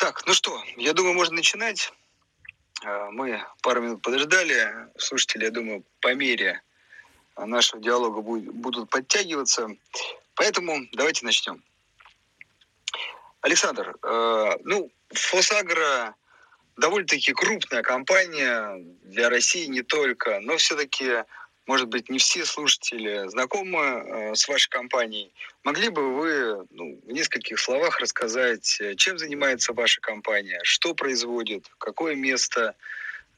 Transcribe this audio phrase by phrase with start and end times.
[0.00, 1.92] Так, ну что, я думаю, можно начинать.
[2.82, 4.88] А, мы пару минут подождали.
[4.96, 6.62] Слушатели, я думаю, по мере
[7.36, 9.68] нашего диалога будут подтягиваться.
[10.36, 11.62] Поэтому давайте начнем.
[13.42, 16.14] Александр, э, ну, Фосагра
[16.78, 21.24] довольно-таки крупная компания для России не только, но все-таки
[21.66, 25.32] может быть, не все слушатели знакомы э, с вашей компанией.
[25.62, 31.66] Могли бы вы ну, в нескольких словах рассказать, э, чем занимается ваша компания, что производит,
[31.78, 32.74] какое место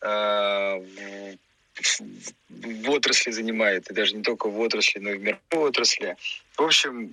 [0.00, 1.36] э, в,
[1.74, 2.00] в,
[2.48, 6.16] в отрасли занимает, и даже не только в отрасли, но и в мировой отрасли.
[6.56, 7.12] В общем,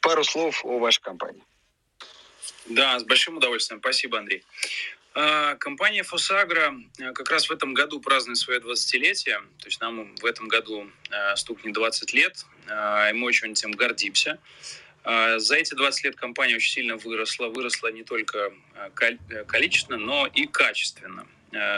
[0.00, 1.42] пару слов о вашей компании.
[2.66, 3.80] Да, с большим удовольствием.
[3.80, 4.44] Спасибо, Андрей.
[5.14, 9.40] А, компания Фосагра э, как раз в этом году празднует свое 20-летие.
[9.58, 13.72] То есть нам в этом году э, стукнет 20 лет, э, и мы очень этим
[13.72, 14.38] гордимся.
[15.04, 17.48] За эти 20 лет компания очень сильно выросла.
[17.48, 18.52] Выросла не только
[19.48, 21.26] количественно, но и качественно.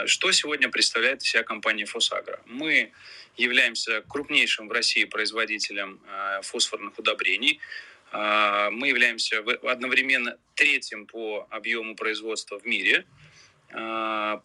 [0.05, 2.39] Что сегодня представляет из себя компания Фосагра?
[2.45, 2.91] Мы
[3.35, 5.99] являемся крупнейшим в России производителем
[6.43, 7.59] фосфорных удобрений.
[8.13, 13.24] Мы являемся одновременно третьим по объему производства в мире– а,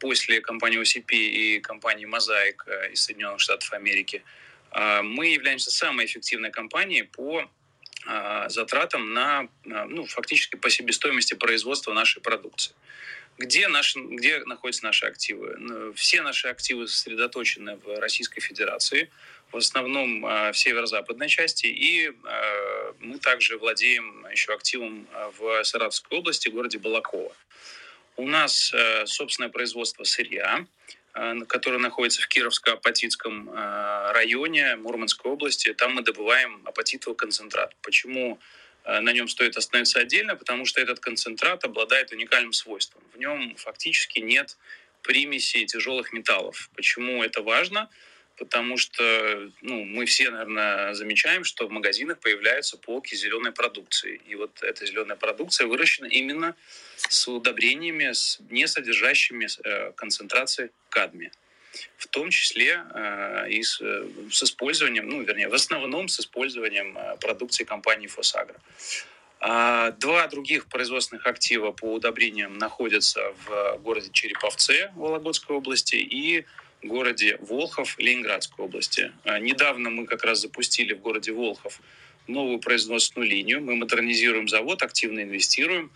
[0.00, 4.22] после компании OCP и компании Mosaic э, из Соединенных Штатов Америки,
[4.70, 7.48] а, мы являемся самой эффективной компанией по
[8.06, 12.74] а, затратам на, ну, фактически по себестоимости производства нашей продукции.
[13.38, 15.92] Где, наши, где находятся наши активы?
[15.94, 19.10] Все наши активы сосредоточены в Российской Федерации,
[19.50, 22.12] в основном в северо-западной части, и
[22.98, 25.06] мы также владеем еще активом
[25.38, 27.32] в Саратовской области, в городе Балакова.
[28.16, 30.66] У нас э, собственное производство сырья,
[31.14, 35.72] э, которое находится в Кировско-Апатитском э, районе Мурманской области.
[35.74, 37.74] Там мы добываем апатитовый концентрат.
[37.82, 38.38] Почему
[38.86, 40.36] на нем стоит остановиться отдельно?
[40.36, 43.02] Потому что этот концентрат обладает уникальным свойством.
[43.14, 44.56] В нем фактически нет
[45.02, 46.70] примесей тяжелых металлов.
[46.74, 47.90] Почему это важно?
[48.40, 54.22] Потому что ну, мы все, наверное, замечаем, что в магазинах появляются полки зеленой продукции.
[54.26, 56.56] И вот эта зеленая продукция выращена именно
[56.96, 61.32] с удобрениями, с, не содержащими э, концентрации кадмия.
[61.98, 66.96] В том числе э, и с, э, с использованием, ну, вернее, в основном с использованием
[66.96, 68.56] э, продукции компании «Фосагро».
[69.42, 76.46] А, два других производственных актива по удобрениям находятся в городе Череповце Вологодской области и
[76.82, 79.12] городе Волхов Ленинградской области.
[79.24, 81.80] А, недавно мы как раз запустили в городе Волхов
[82.26, 83.60] новую производственную линию.
[83.60, 85.90] Мы модернизируем завод, активно инвестируем.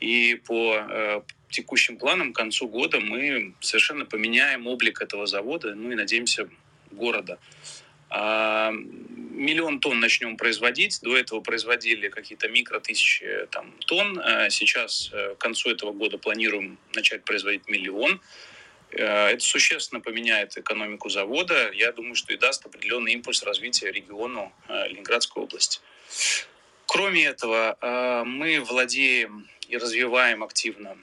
[0.00, 5.90] И по э, текущим планам к концу года мы совершенно поменяем облик этого завода, ну
[5.90, 6.50] и, надеемся,
[6.90, 7.38] города.
[8.08, 11.00] А, миллион тонн начнем производить.
[11.02, 14.20] До этого производили какие-то микро тысячи там, тонн.
[14.22, 18.20] А сейчас э, к концу этого года планируем начать производить миллион.
[18.96, 21.70] Э, это существенно поменяет экономику завода.
[21.72, 25.80] Я думаю, что и даст определенный импульс развития региону э, Ленинградской области.
[26.86, 30.96] Кроме этого, э, мы владеем и развиваем активно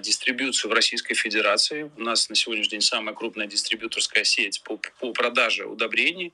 [0.00, 1.90] дистрибьюцию в Российской Федерации.
[1.96, 6.32] У нас на сегодняшний день самая крупная дистрибьюторская сеть по, по продаже удобрений.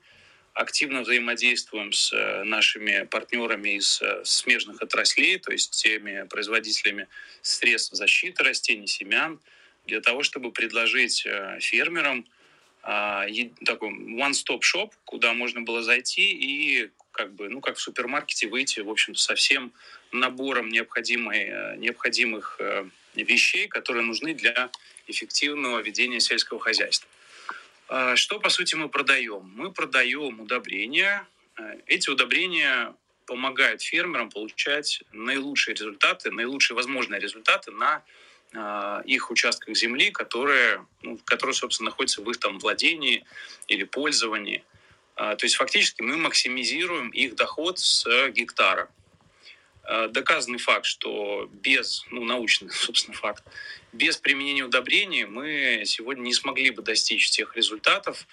[0.53, 7.07] Активно взаимодействуем с нашими партнерами из смежных отраслей, то есть теми производителями
[7.41, 9.39] средств защиты растений, семян,
[9.87, 12.25] для того, чтобы предложить э, фермерам
[12.83, 13.25] а,
[13.65, 18.79] такой one-stop shop, куда можно было зайти и как бы, ну, как в супермаркете выйти,
[18.79, 19.73] в общем-то, со всем
[20.11, 24.69] набором необходимой, э, необходимых э, вещей, которые нужны для
[25.07, 27.09] эффективного ведения сельского хозяйства.
[27.89, 29.51] А, что, по сути, мы продаем?
[29.55, 31.27] Мы продаем удобрения.
[31.87, 32.93] Эти удобрения
[33.25, 38.03] помогают фермерам получать наилучшие результаты, наилучшие возможные результаты на
[39.05, 43.25] их участках земли, которые, ну, которые, собственно, находятся в их там владении
[43.67, 44.63] или пользовании.
[45.17, 48.89] А, то есть фактически мы максимизируем их доход с гектара.
[49.83, 53.43] А, доказанный факт, что без, ну, научный, собственно, факт,
[53.93, 58.27] без применения удобрений мы сегодня не смогли бы достичь тех результатов,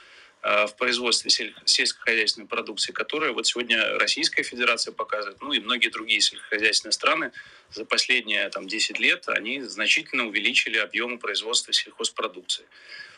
[0.45, 1.31] в производстве
[1.65, 7.33] сельскохозяйственной продукции, которая вот сегодня Российская Федерация показывает, ну и многие другие сельскохозяйственные страны
[7.71, 12.67] за последние там, 10 лет, они значительно увеличили объемы производства сельхозпродукции.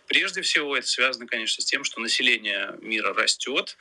[0.06, 3.76] Прежде всего это связано, конечно, с тем, что население мира растет,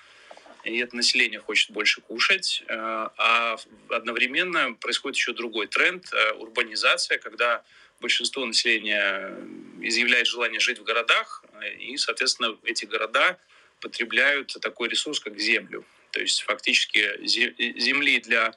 [0.64, 3.58] и это население хочет больше кушать, э, а
[3.90, 7.64] одновременно происходит еще другой тренд э,– урбанизация, когда
[8.00, 9.36] большинство населения
[9.82, 11.44] изъявляет желание жить в городах,
[11.80, 13.38] и, соответственно, эти города
[13.82, 15.86] потребляют такой ресурс, как землю.
[16.12, 18.56] То есть фактически земли для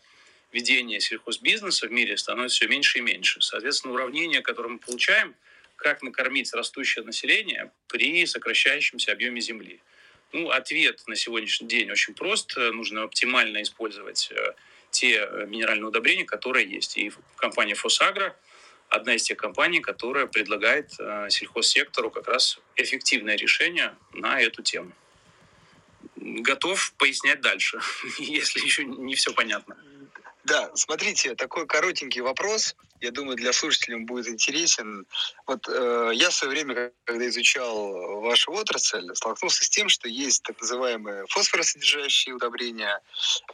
[0.52, 3.40] ведения сельхозбизнеса в мире становится все меньше и меньше.
[3.40, 5.34] Соответственно, уравнение, которое мы получаем,
[5.76, 9.80] как накормить растущее население при сокращающемся объеме земли.
[10.32, 12.56] Ну, ответ на сегодняшний день очень прост.
[12.56, 14.54] Нужно оптимально использовать э,
[14.90, 16.98] те э, минеральные удобрения, которые есть.
[16.98, 18.36] И компания «Фосагро»
[18.88, 24.92] одна из тех компаний, которая предлагает э, сельхозсектору как раз эффективное решение на эту тему.
[26.16, 27.80] Готов пояснять дальше,
[28.18, 29.76] если еще не все понятно.
[30.44, 35.06] Да, смотрите, такой коротенький вопрос, я думаю, для слушателей он будет интересен.
[35.46, 40.42] Вот э, я в свое время, когда изучал вашу отрасль, столкнулся с тем, что есть
[40.42, 43.00] так называемые фосфоросодержащие удобрения,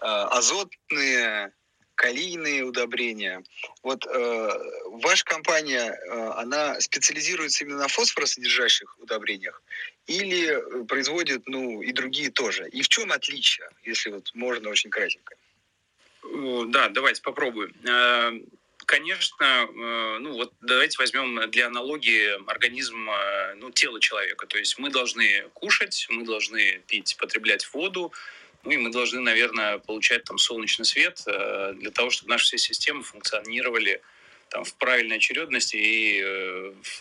[0.01, 1.53] э, азотные,
[1.95, 3.43] калийные удобрения.
[3.83, 4.51] Вот э,
[4.87, 9.63] ваша компания, э, она специализируется именно на фосфоросодержащих удобрениях
[10.07, 12.69] или производит, ну, и другие тоже?
[12.69, 15.35] И в чем отличие, если вот можно очень кратенько?
[16.69, 17.73] Да, давайте попробуем.
[17.87, 18.33] Э,
[18.87, 24.47] конечно, э, ну вот давайте возьмем для аналогии организм, э, ну, тело человека.
[24.47, 28.13] То есть мы должны кушать, мы должны пить, потреблять воду,
[28.65, 33.03] ну и мы должны, наверное, получать там солнечный свет для того, чтобы наши все системы
[33.03, 34.03] функционировали
[34.51, 36.23] там, в правильной очередности и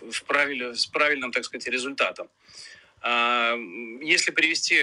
[0.10, 2.30] в правиль, с правильным, так сказать, результатом.
[3.06, 3.58] А,
[4.02, 4.76] если перевести,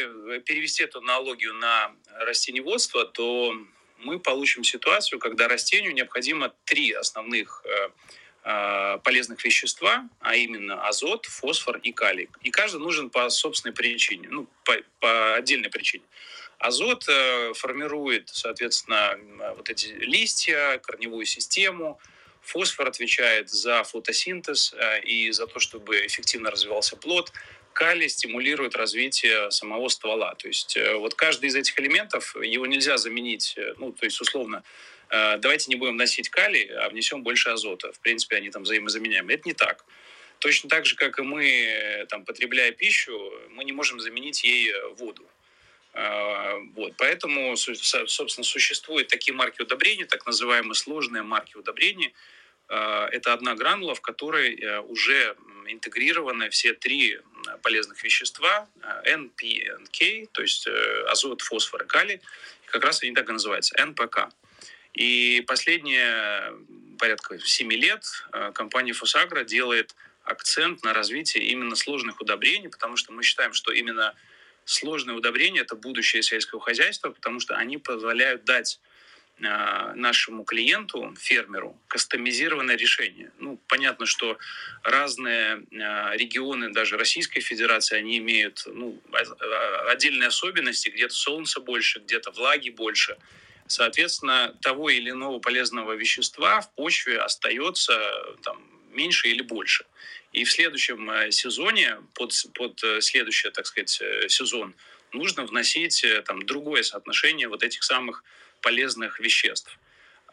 [0.44, 3.54] перевести эту аналогию на растениеводство, то
[3.98, 7.88] мы получим ситуацию, когда растению необходимо три основных э,
[8.44, 12.28] э, полезных вещества, а именно азот, фосфор и калий.
[12.42, 16.04] И каждый нужен по собственной причине, ну, по, по отдельной причине.
[16.60, 19.18] Азот э, формирует, соответственно,
[19.56, 21.98] вот эти листья, корневую систему.
[22.42, 24.74] Фосфор отвечает за фотосинтез
[25.04, 27.32] и за то, чтобы эффективно развивался плод
[27.72, 30.34] калий стимулирует развитие самого ствола.
[30.34, 34.20] То есть э, вот каждый из этих элементов, его нельзя заменить, э, ну, то есть
[34.20, 34.62] условно,
[35.08, 37.92] э, давайте не будем вносить калий, а внесем больше азота.
[37.92, 39.32] В принципе, они там взаимозаменяемы.
[39.32, 39.84] Это не так.
[40.38, 43.18] Точно так же, как и мы, там, потребляя пищу,
[43.50, 45.28] мы не можем заменить ей воду.
[45.92, 46.94] Вот.
[46.98, 52.14] Поэтому, собственно, существуют такие марки удобрений, так называемые сложные марки удобрений.
[52.68, 57.18] Это одна гранула, в которой уже интегрированы все три
[57.62, 58.68] полезных вещества
[59.04, 62.20] N, P и K, то есть э, азот, фосфор и калий.
[62.66, 64.28] Как раз они так и называются, НПК.
[64.94, 66.54] И последние
[66.98, 69.94] порядка 7 лет э, компания Фосагра делает
[70.24, 74.14] акцент на развитие именно сложных удобрений, потому что мы считаем, что именно
[74.70, 78.80] сложные удобрения– это будущее сельского хозяйства, потому что они позволяют дать
[79.42, 83.32] а, нашему клиенту, фермеру, кастомизированное решение.
[83.38, 84.38] Ну, понятно, что
[84.82, 89.00] разные а, регионы, даже Российской Федерации, они имеют ну,
[89.88, 93.16] отдельные особенности, где-то солнца больше, где-то влаги больше.
[93.66, 97.96] Соответственно, того или иного полезного вещества в почве остается
[98.42, 99.84] там, меньше или больше.
[100.32, 104.74] И в следующем сезоне, под, под э, следующий, так сказать, э, сезон,
[105.12, 108.22] нужно вносить э, там, другое соотношение вот этих самых
[108.62, 109.76] полезных веществ.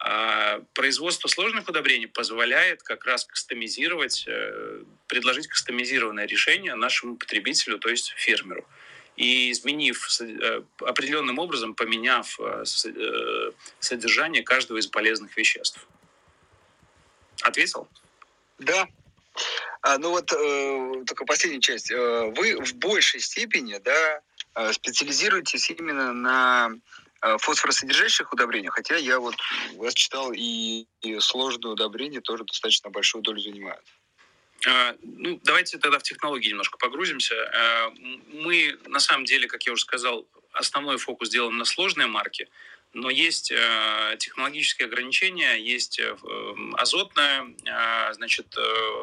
[0.00, 7.88] А производство сложных удобрений позволяет как раз кастомизировать, э, предложить кастомизированное решение нашему потребителю, то
[7.88, 8.64] есть фермеру.
[9.16, 12.62] И изменив э, определенным образом, поменяв э,
[13.80, 15.84] содержание каждого из полезных веществ.
[17.42, 17.88] Ответил?
[18.58, 18.88] Да.
[19.82, 21.90] А, ну вот э, только последняя часть.
[21.90, 26.70] Вы в большей степени да, специализируетесь именно на
[27.20, 29.34] Э, фосфоросодержащих удобрений, хотя я вот
[29.74, 33.84] вас читал и, и сложные удобрения тоже достаточно большую долю занимают.
[34.68, 37.34] А, ну, давайте тогда в технологии немножко погрузимся.
[38.28, 42.48] Мы, на самом деле, как я уже сказал, основной фокус делаем на сложные марки,
[42.92, 46.16] но есть э, технологические ограничения, есть э,
[46.74, 48.56] азотная, э, значит,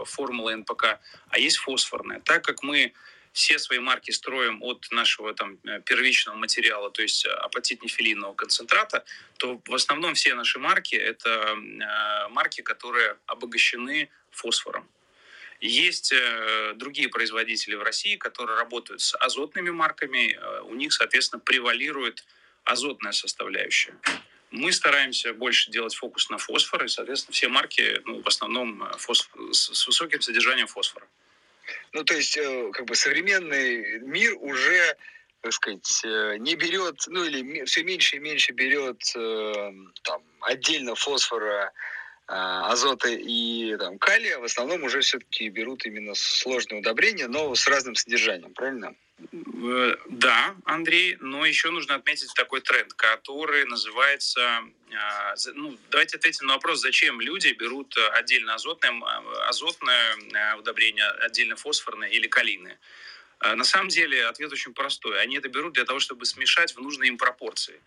[0.05, 0.99] формула НПК,
[1.29, 2.19] а есть фосфорная.
[2.19, 2.93] Так как мы
[3.31, 9.03] все свои марки строим от нашего там первичного материала, то есть апатитнефилинного концентрата,
[9.37, 11.55] то в основном все наши марки это
[12.29, 14.89] марки, которые обогащены фосфором.
[15.59, 16.13] Есть
[16.75, 22.23] другие производители в России, которые работают с азотными марками, у них, соответственно, превалирует
[22.65, 23.95] азотная составляющая.
[24.51, 29.53] Мы стараемся больше делать фокус на фосфор, и, соответственно, все марки ну, в основном фосфор,
[29.53, 31.07] с высоким содержанием фосфора.
[31.93, 34.95] Ну, то есть, э, как бы современный мир уже,
[35.41, 39.71] так сказать, э, не берет, ну, или все меньше и меньше берет э,
[40.03, 41.71] там, отдельно фосфора,
[42.27, 47.93] азота и там, калия, в основном уже все-таки берут именно сложные удобрения, но с разным
[47.93, 48.95] содержанием, правильно?
[49.17, 54.63] Э, да, Андрей, но еще нужно отметить такой тренд, который называется...
[54.97, 58.93] А, ну, давайте ответим на вопрос, зачем люди берут отдельно азотное,
[59.47, 62.79] азотное удобрение, отдельно фосфорное или калийное.
[63.41, 65.21] На самом деле ответ очень простой.
[65.21, 67.81] Они это берут для того, чтобы смешать в нужные им пропорции.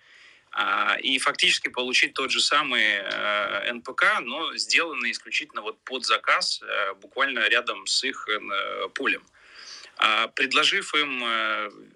[0.50, 6.60] А, и фактически получить тот же самый э, НПК, но сделанный исключительно вот под заказ,
[6.62, 9.22] э, буквально рядом с их э, полем.
[10.00, 11.24] А предложив им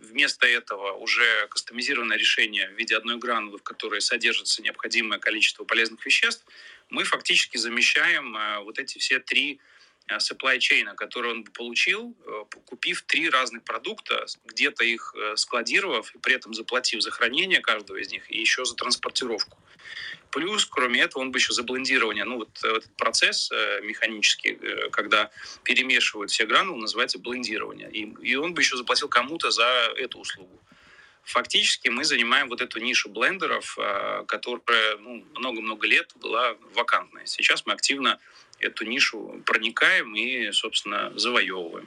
[0.00, 6.04] вместо этого уже кастомизированное решение в виде одной гранулы, в которой содержится необходимое количество полезных
[6.04, 6.44] веществ,
[6.90, 9.71] мы фактически замещаем вот эти все три Э,
[10.18, 16.18] supply chain, который он получил, э, купив три разных продукта, где-то их э, складировав и
[16.18, 19.58] при этом заплатив за хранение каждого из них и еще за транспортировку.
[20.30, 23.50] Плюс, кроме этого, он бы еще за блендирование, ну вот этот процесс
[23.82, 24.58] механический,
[24.90, 25.30] когда
[25.62, 27.90] перемешивают все гранулы, называется блендирование.
[27.90, 30.58] И, и он бы еще заплатил кому-то за эту услугу.
[31.24, 33.78] Фактически мы занимаем вот эту нишу блендеров,
[34.26, 37.26] которая ну, много-много лет была вакантной.
[37.26, 38.18] Сейчас мы активно
[38.62, 41.86] эту нишу проникаем и, собственно, завоевываем.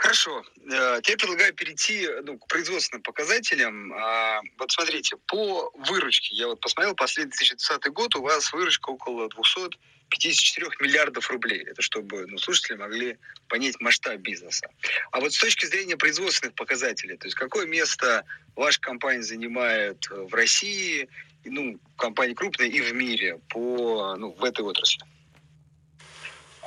[0.00, 0.42] Хорошо.
[0.72, 3.92] Э, теперь предлагаю перейти ну, к производственным показателям.
[3.92, 9.28] А, вот смотрите, по выручке, я вот посмотрел, последний 2020 год у вас выручка около
[9.28, 11.64] 254 миллиардов рублей.
[11.66, 14.70] Это чтобы ну, слушатели могли понять масштаб бизнеса.
[15.12, 18.24] А вот с точки зрения производственных показателей, то есть какое место
[18.56, 21.10] ваша компания занимает в России
[21.44, 25.04] ну, компании крупные и в мире по, ну, в этой отрасли?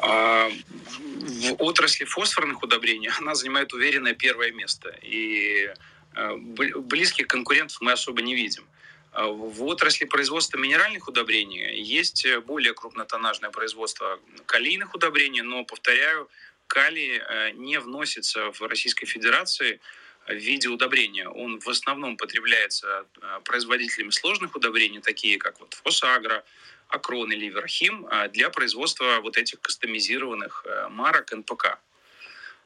[0.02, 4.90] А, в отрасли фосфорных удобрений она занимает уверенное первое место.
[5.02, 5.72] И
[6.16, 8.66] э, близких конкурентов мы особо не видим.
[9.12, 16.30] А в отрасли производства минеральных удобрений есть более крупнотоннажное производство калийных удобрений, но, повторяю,
[16.68, 19.80] калий э, не вносится в Российской Федерации
[20.28, 21.28] в виде удобрения.
[21.28, 26.44] Он в основном потребляется э, производителями сложных удобрений, такие как вот Фосагро,
[26.88, 31.80] Акрон или Верхим, э, для производства вот этих кастомизированных э, марок НПК.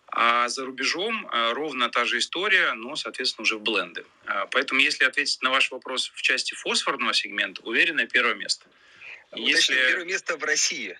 [0.09, 4.05] А за рубежом ровно та же история, но, соответственно, уже в бленды.
[4.51, 8.65] Поэтому, если ответить на ваш вопрос в части фосфорного сегмента, уверенное первое место.
[9.35, 9.75] Если...
[9.75, 10.97] Первое место в России.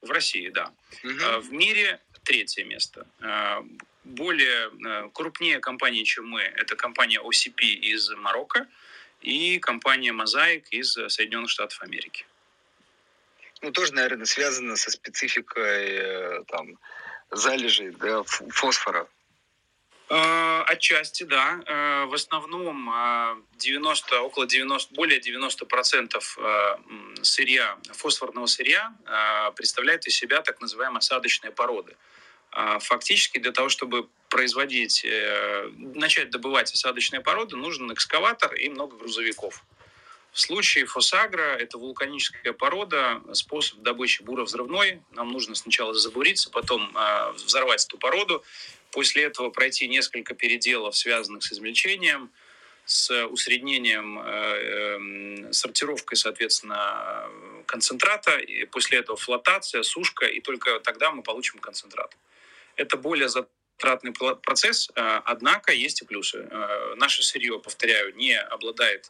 [0.00, 0.72] В России, да.
[1.04, 1.40] Угу.
[1.42, 3.06] В мире третье место
[4.04, 8.66] более э, крупнее компании, чем мы, это компания OCP из Марокко
[9.20, 12.26] и компания Mosaic из Соединенных Штатов Америки.
[13.60, 16.78] Ну, тоже, наверное, связано со спецификой э, там,
[17.30, 19.06] залежей да, фосфора.
[20.08, 21.60] Э, отчасти, да.
[22.08, 28.92] В основном 90, около 90, более 90% сырья, фосфорного сырья
[29.54, 31.96] представляет из себя так называемые осадочные породы.
[32.52, 38.96] А фактически для того, чтобы производить, э, начать добывать осадочные породы, нужен экскаватор и много
[38.96, 39.64] грузовиков.
[40.32, 45.02] В случае фосагра это вулканическая порода, способ добычи буровзрывной.
[45.12, 48.44] Нам нужно сначала забуриться, потом э, взорвать эту породу,
[48.90, 52.30] после этого пройти несколько переделов, связанных с измельчением,
[52.84, 57.28] с усреднением, э, э, сортировкой, соответственно,
[57.66, 62.14] концентрата, и после этого флотация, сушка, и только тогда мы получим концентрат.
[62.82, 64.12] Это более затратный
[64.42, 66.48] процесс, э, однако есть и плюсы.
[66.50, 69.08] Э, наше сырье, повторяю, не обладает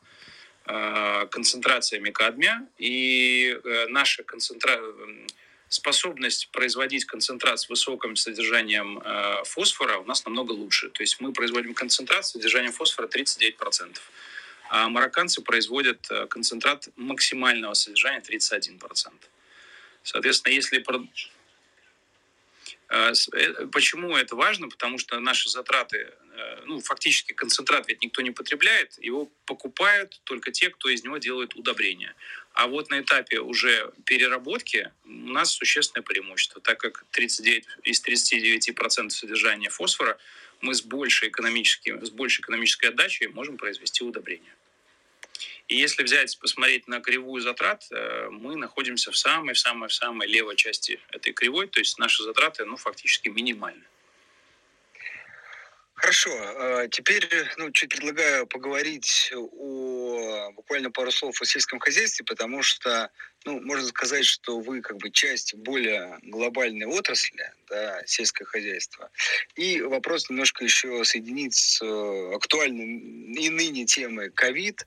[0.66, 4.78] э, концентрациями кадмия, и наша концентра...
[5.68, 9.02] способность производить концентрат с высоким содержанием
[9.44, 10.90] фосфора у нас намного лучше.
[10.90, 13.98] То есть мы производим концентрат с содержанием фосфора 39%,
[14.68, 19.12] а марокканцы производят концентрат максимального содержания 31%.
[20.02, 20.78] Соответственно, если
[23.72, 24.68] почему это важно?
[24.68, 30.50] Потому что наши затраты, э, ну, фактически концентрат ведь никто не потребляет, его покупают только
[30.50, 32.14] те, кто из него делает удобрения.
[32.52, 39.08] А вот на этапе уже переработки у нас существенное преимущество, так как 39 из 39%
[39.10, 40.18] содержания фосфора
[40.60, 44.54] мы с большей, экономической, с большей экономической отдачей можем произвести удобрения.
[45.72, 51.32] И если взять, посмотреть на кривую затрат, э, мы находимся в самой-самой-самой левой части этой
[51.32, 53.84] кривой, то есть наши затраты, ну, фактически минимальны.
[56.02, 56.30] Хорошо.
[56.34, 63.08] А теперь ну, чуть предлагаю поговорить о буквально пару слов о сельском хозяйстве, потому что,
[63.44, 69.12] ну, можно сказать, что вы как бы часть более глобальной отрасли, да, сельское хозяйство.
[69.54, 72.98] И вопрос немножко еще соединить с э, актуальной
[73.36, 74.84] и ныне темой ковид.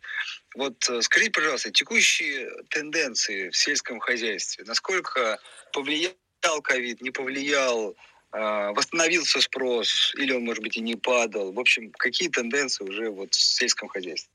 [0.53, 5.39] Вот э, скажите, пожалуйста, текущие тенденции в сельском хозяйстве, насколько
[5.71, 7.95] повлиял ковид, не повлиял
[8.35, 11.51] восстановился спрос, или он, может быть, и не падал?
[11.51, 14.29] В общем, какие тенденции уже вот в сельском хозяйстве?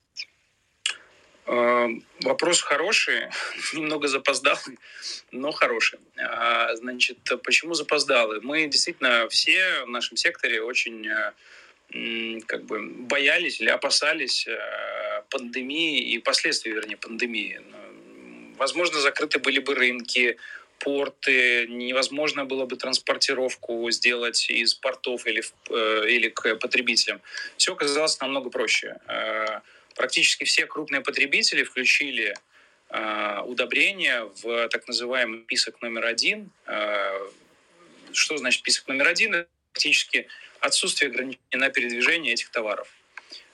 [1.46, 1.88] А,
[2.22, 3.28] вопрос хороший,
[3.74, 4.78] немного запоздалый,
[5.32, 5.98] но хороший.
[6.16, 8.40] А, значит, почему запоздалый?
[8.40, 11.08] Мы действительно все в нашем секторе очень
[12.46, 14.46] как бы боялись или опасались
[15.28, 17.60] пандемии и последствий, вернее, пандемии.
[18.56, 20.36] Возможно, закрыты были бы рынки,
[20.80, 27.20] порты, невозможно было бы транспортировку сделать из портов или, э, или к потребителям.
[27.56, 28.96] Все оказалось намного проще.
[29.06, 29.60] Э,
[29.94, 32.34] практически все крупные потребители включили
[32.88, 36.50] э, удобрения в так называемый список номер один.
[38.12, 39.34] Что значит список номер один?
[39.34, 40.26] Это практически
[40.60, 42.88] отсутствие ограничений на передвижение этих товаров.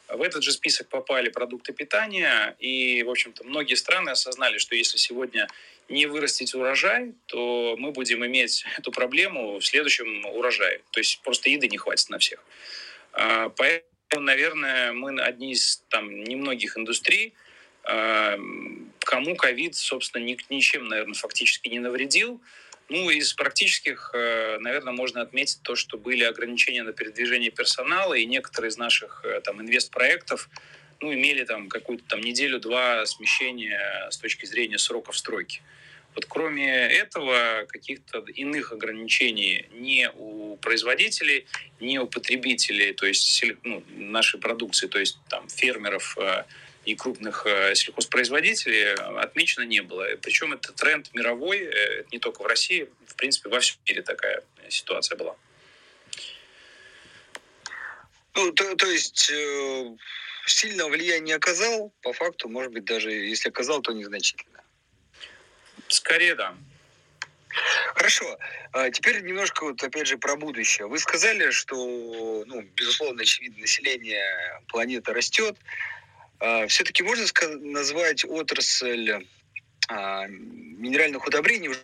[0.08, 4.98] В этот же список попали продукты питания, и, в общем-то, многие страны осознали, что если
[4.98, 5.48] сегодня
[5.88, 10.80] не вырастить урожай, то мы будем иметь эту проблему в следующем урожае.
[10.90, 12.42] То есть просто еды не хватит на всех.
[13.12, 17.34] А, поэтому, наверное, мы одни из там, немногих индустрий,
[17.82, 18.38] а,
[19.00, 22.40] кому ковид, собственно, ничем, наверное, фактически не навредил.
[22.88, 28.24] Ну, из практических, э, наверное, можно отметить то, что были ограничения на передвижение персонала, и
[28.26, 30.48] некоторые из наших э, там инвестпроектов
[31.00, 35.62] ну, имели там какую-то там неделю-два смещения с точки зрения сроков стройки.
[36.14, 41.46] Вот кроме этого, каких-то иных ограничений ни у производителей,
[41.80, 46.44] ни у потребителей, то есть ну, нашей продукции, то есть там фермеров э,
[46.86, 50.06] и крупных э, сельхозпроизводителей отмечено не было.
[50.22, 54.02] Причем это тренд мировой, э, это не только в России, в принципе, во всем мире
[54.02, 55.36] такая ситуация была.
[58.34, 59.96] Ну, то, то есть э,
[60.46, 64.62] сильного влияния оказал, по факту, может быть, даже если оказал, то незначительно.
[65.88, 66.54] Скорее, да.
[67.94, 68.38] Хорошо.
[68.72, 70.86] А теперь немножко вот опять же про будущее.
[70.86, 75.56] Вы сказали, что, ну, безусловно, очевидно, население планеты растет.
[76.38, 79.24] А, Все-таки можно сказать, назвать отрасль
[79.88, 81.80] а, минеральных удобрений уже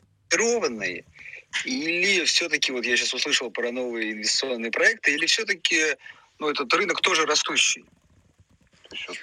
[1.64, 5.96] или все-таки, вот я сейчас услышал про новые инвестиционные проекты, или все-таки
[6.38, 7.84] ну, этот рынок тоже растущий?
[8.88, 9.18] То есть, вот,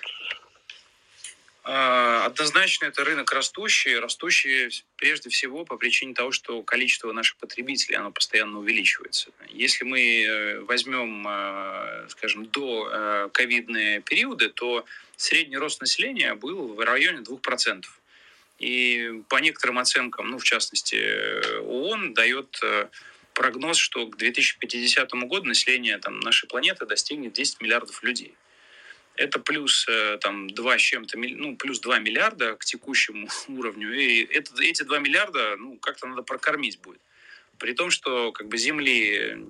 [1.72, 7.98] а, однозначно это рынок растущий, растущий прежде всего по причине того, что количество наших потребителей
[7.98, 9.30] оно постоянно увеличивается.
[9.50, 14.86] Если мы э, возьмем, э, скажем, до э, ковидные периоды, то
[15.22, 17.86] средний рост населения был в районе 2%.
[18.60, 22.62] И по некоторым оценкам, ну, в частности, ООН дает
[23.34, 28.36] прогноз, что к 2050 году население там, нашей планеты достигнет 10 миллиардов людей
[29.20, 33.94] это плюс э, там 2 с чем-то, ну, плюс 2 миллиарда к текущему уровню.
[33.94, 37.02] И это, эти 2 миллиарда, ну, как-то надо прокормить будет.
[37.58, 39.46] При том, что как бы земли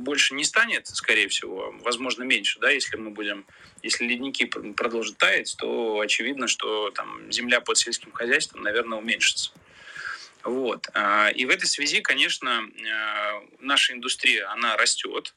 [0.00, 3.46] больше не станет, скорее всего, возможно, меньше, да, если мы будем,
[3.82, 9.52] если ледники продолжат таять, то очевидно, что там земля под сельским хозяйством, наверное, уменьшится.
[10.42, 10.88] Вот.
[10.94, 15.34] А, и в этой связи, конечно, э, наша индустрия, она растет,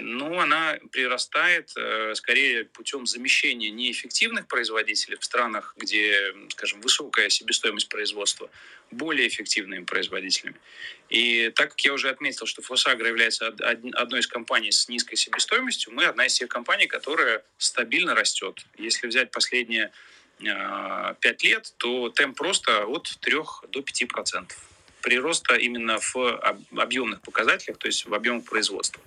[0.00, 7.88] но она прирастает э, скорее путем замещения неэффективных производителей в странах, где, скажем, высокая себестоимость
[7.88, 8.48] производства,
[8.92, 10.56] более эффективными производителями.
[11.08, 15.92] И так как я уже отметил, что Фосагра является одной из компаний с низкой себестоимостью,
[15.92, 18.64] мы одна из тех компаний, которая стабильно растет.
[18.78, 19.90] Если взять последние
[20.38, 23.34] э, пять лет, то темп просто от 3
[23.68, 24.56] до 5 процентов.
[25.02, 29.02] Прироста именно в объемных показателях, то есть в объемах производства.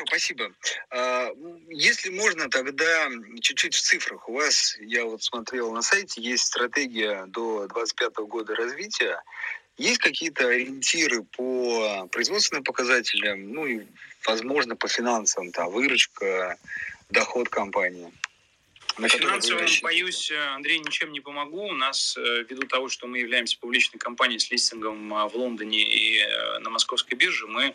[0.00, 0.52] Хорошо, спасибо.
[0.90, 1.30] А,
[1.68, 3.08] если можно, тогда
[3.40, 4.28] чуть-чуть в цифрах.
[4.28, 9.22] У вас, я вот смотрел на сайте, есть стратегия до 2025 года развития.
[9.76, 13.86] Есть какие-то ориентиры по производственным показателям, ну и,
[14.26, 16.58] возможно, по финансам, там, выручка,
[17.08, 18.12] доход компании?
[18.98, 21.68] На финансовом, боюсь, Андрей, ничем не помогу.
[21.68, 25.82] У нас, э, ввиду того, что мы являемся публичной компанией с листингом а, в Лондоне
[25.82, 27.74] и э, на московской бирже, мы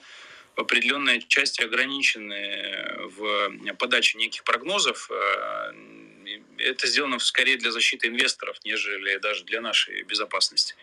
[0.55, 5.09] в определенной части ограничены в подаче неких прогнозов.
[5.11, 5.73] Э,
[6.57, 10.75] это сделано скорее для защиты инвесторов, нежели даже для нашей безопасности.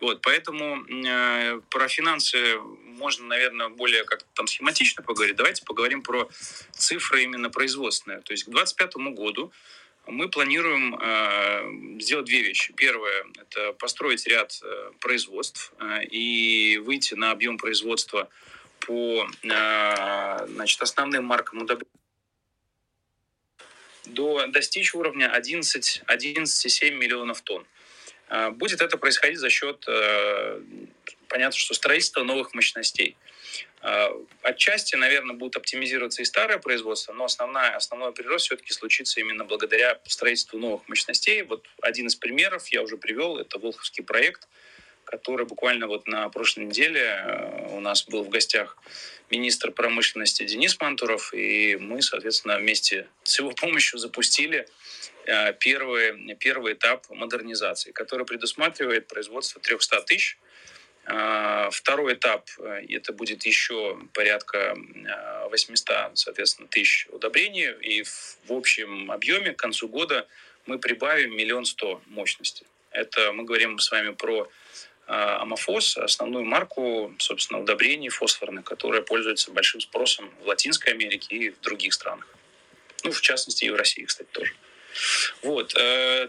[0.00, 5.36] Вот, поэтому э, про финансы можно, наверное, более как-то там схематично поговорить.
[5.36, 6.28] Давайте поговорим про
[6.72, 8.20] цифры именно производственные.
[8.20, 9.52] То есть к 2025 году
[10.06, 12.74] мы планируем э, сделать две вещи.
[12.74, 18.28] Первое– это построить ряд э, производств э, и выйти на объем производства
[18.86, 21.90] по э, значит, основным маркам удобрений
[24.06, 27.66] до достичь уровня 11, 11,7 миллионов тонн.
[28.52, 29.86] Будет это происходить за счет,
[31.28, 33.16] понятно, что строительства новых мощностей.
[34.42, 39.98] Отчасти, наверное, будут оптимизироваться и старое производство, но основная, основной прирост все-таки случится именно благодаря
[40.04, 41.42] строительству новых мощностей.
[41.42, 44.48] Вот один из примеров я уже привел, это Волховский проект–
[45.04, 48.76] который буквально вот на прошлой неделе э, у нас был в гостях
[49.30, 54.66] министр промышленности Денис Мантуров, и мы, соответственно, вместе с его помощью запустили
[55.26, 60.38] э, первый, первый этап модернизации, который предусматривает производство 300 тысяч.
[61.06, 62.48] Э, второй этап–
[62.88, 64.76] это будет еще порядка
[65.50, 70.26] 800, соответственно, тысяч удобрений, и в общем объеме к концу года
[70.66, 72.64] мы прибавим миллион сто мощности.
[72.90, 74.48] Это мы говорим с вами про
[75.06, 81.60] амофос, основную марку, собственно, удобрений фосфорных, которая пользуется большим спросом в Латинской Америке и в
[81.60, 82.26] других странах.
[83.04, 84.54] Ну, в частности, и в России, кстати, тоже.
[85.42, 85.74] Вот.
[85.76, 86.28] Э,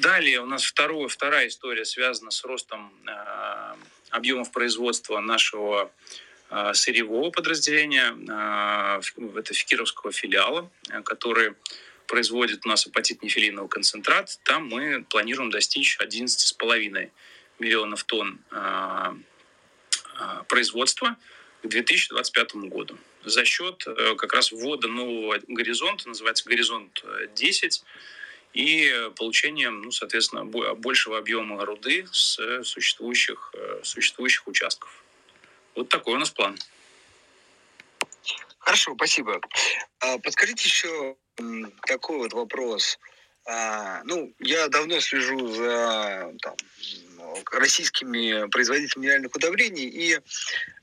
[0.00, 3.74] далее у нас второе, вторая история связана с ростом э,
[4.10, 5.90] объемов производства нашего
[6.50, 8.14] э, сырьевого подразделения,
[9.36, 10.70] это Фикировского филиала,
[11.04, 11.54] который
[12.06, 14.40] производит у нас апатит-нефилиновый концентрат.
[14.42, 17.10] Там мы планируем достичь 11,5
[17.60, 19.14] миллионов тонн а,
[20.16, 21.16] а, производства
[21.62, 27.84] к 2025 году за счет э, как раз ввода нового горизонта, называется горизонт 10,
[28.52, 35.04] и получением, ну, соответственно, большего объема руды с существующих, э, существующих участков.
[35.76, 36.58] Вот такой у нас план.
[38.58, 39.40] Хорошо, спасибо.
[40.00, 41.16] А, подскажите еще
[41.86, 42.98] такой вот вопрос.
[44.04, 46.54] Ну, я давно слежу за там,
[47.52, 50.20] российскими производителями минеральных удобрений, и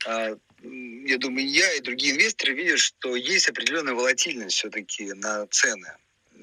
[0.05, 5.93] а, я думаю, я и другие инвесторы видят, что есть определенная волатильность все-таки на цены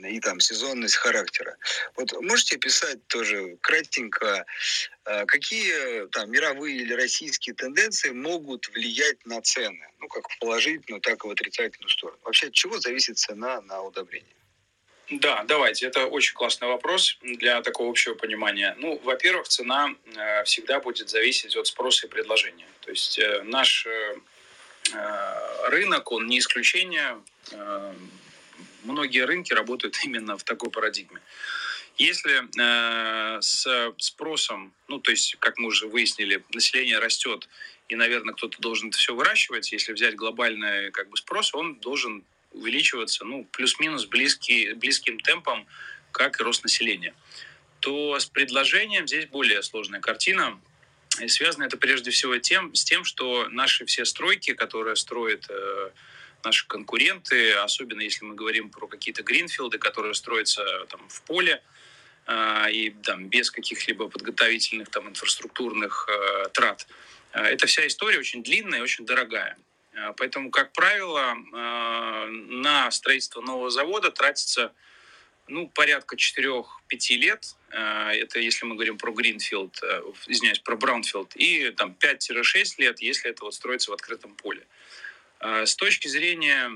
[0.02, 1.56] и там сезонность характера.
[1.96, 4.44] Вот можете описать тоже кратенько,
[5.04, 11.00] а, какие там мировые или российские тенденции могут влиять на цены, ну как в положительную,
[11.00, 12.18] так и в отрицательную сторону?
[12.24, 14.34] Вообще от чего зависит цена на удобрение?
[15.10, 15.86] Да, давайте.
[15.86, 18.74] Это очень классный вопрос для такого общего понимания.
[18.78, 22.66] Ну, во-первых, цена э, всегда будет зависеть от спроса и предложения.
[22.80, 24.16] То есть э, наш э,
[25.68, 27.20] рынок, он не исключение.
[28.82, 31.20] Многие рынки работают именно в такой парадигме.
[31.96, 32.42] Если
[33.40, 37.48] с спросом, ну, то есть, как мы уже выяснили, население растет,
[37.88, 42.24] и, наверное, кто-то должен это все выращивать, если взять глобальный как бы, спрос, он должен
[42.54, 45.66] увеличиваться ну, плюс-минус близкий, близким темпом,
[46.12, 47.14] как и рост населения,
[47.80, 50.58] то с предложением здесь более сложная картина.
[51.20, 55.90] И связано это прежде всего тем, с тем, что наши все стройки, которые строят э,
[56.44, 61.62] наши конкуренты, особенно если мы говорим про какие-то гринфилды, которые строятся там, в поле,
[62.26, 66.86] э, и там, без каких-либо подготовительных там, инфраструктурных э, трат,
[67.32, 69.56] э, эта вся история очень длинная и очень дорогая.
[69.94, 74.72] Э, поэтому, как правило, э, на строительство нового завода тратится
[75.46, 76.64] ну, порядка 4-5
[77.16, 77.54] лет.
[77.70, 79.80] Э, это если мы говорим про Гринфилд,
[80.26, 81.36] извиняюсь, про Браунфилд.
[81.36, 84.66] И там 5-6 лет, если это вот строится в открытом поле.
[85.40, 86.70] С точки зрения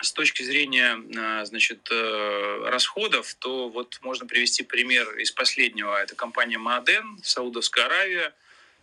[0.00, 5.94] с точки зрения значит, расходов, то вот можно привести пример из последнего.
[6.02, 8.34] Это компания Мааден, Саудовская Аравия.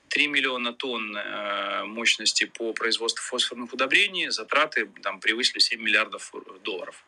[0.09, 7.05] 3 миллиона тонн э, мощности по производству фосфорных удобрений, затраты там превысили 7 миллиардов долларов.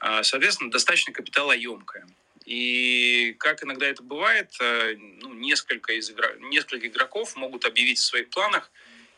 [0.00, 2.06] А, соответственно, достаточно капиталоемкая.
[2.44, 8.04] И как иногда это бывает, э, ну, несколько, из игрок, несколько игроков могут объявить в
[8.04, 8.70] своих планах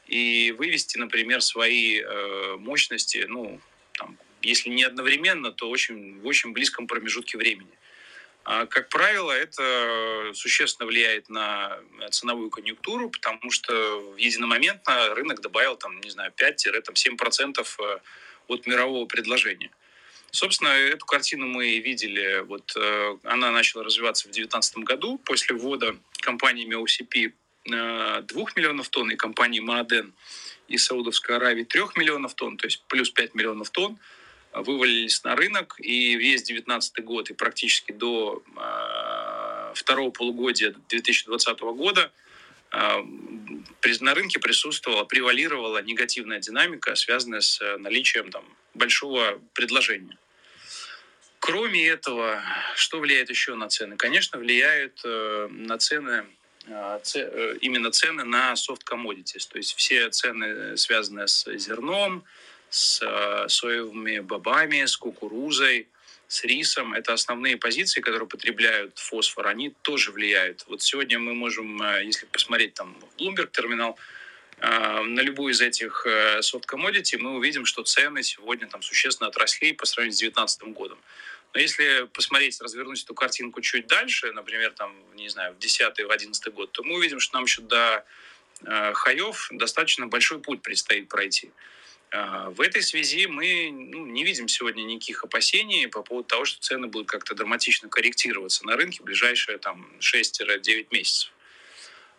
[0.07, 3.61] и вывести, например, свои э, мощности, ну,
[3.93, 7.71] там, если не одновременно, то очень, в очень близком промежутке времени.
[8.49, 11.79] А, как правило, это существенно влияет на
[12.13, 17.99] ценовую конъюнктуру, потому что единомоментно рынок добавил, там, не знаю, 5-7% э,
[18.47, 19.73] от мирового предложения.
[20.31, 22.45] Собственно, эту картину мы видели.
[22.47, 27.33] Вот э, она начала развиваться в 2019 году после ввода компаниями OCP
[27.65, 30.15] 2 э, миллионов тонн и компании Мааден
[30.69, 33.99] из Саудовской Аравии 3 миллионов тонн, то есть плюс 5 миллионов тонн
[34.63, 42.11] вывалились на рынок, и весь 2019 год и практически до э, второго полугодия 2020 года
[42.73, 43.03] э,
[44.01, 50.19] на рынке присутствовала, превалировала негативная динамика, связанная с наличием там, большого предложения.
[51.47, 52.43] Кроме этого,
[52.75, 53.97] что влияет еще на цены?
[53.97, 56.25] Конечно, влияют э, на цены
[56.67, 62.25] э, э, именно цены на soft commodities, то есть все цены, связанные с зерном,
[62.77, 65.89] с э, соевыми бобами, с кукурузой,
[66.29, 66.93] с рисом.
[66.93, 69.47] Это основные позиции, которые потребляют фосфор.
[69.47, 70.65] Они тоже влияют.
[70.69, 73.97] Вот сегодня мы можем, если посмотреть там Bloomberg терминал,
[74.59, 76.07] на любую из этих
[76.41, 80.99] soft commodity мы увидим, что цены сегодня там существенно отросли по сравнению с 2019 годом.
[81.57, 86.71] Но если посмотреть, развернуть эту картинку чуть дальше, например, там, не знаю, в 10-11 год,
[86.73, 88.05] то мы увидим, что нам еще до
[88.63, 91.51] э, хаев достаточно большой путь предстоит пройти.
[92.11, 96.61] Э, в этой связи мы ну, не видим сегодня никаких опасений по поводу того, что
[96.61, 101.33] цены будут как-то драматично корректироваться на рынке в ближайшие там, 6-9 месяцев.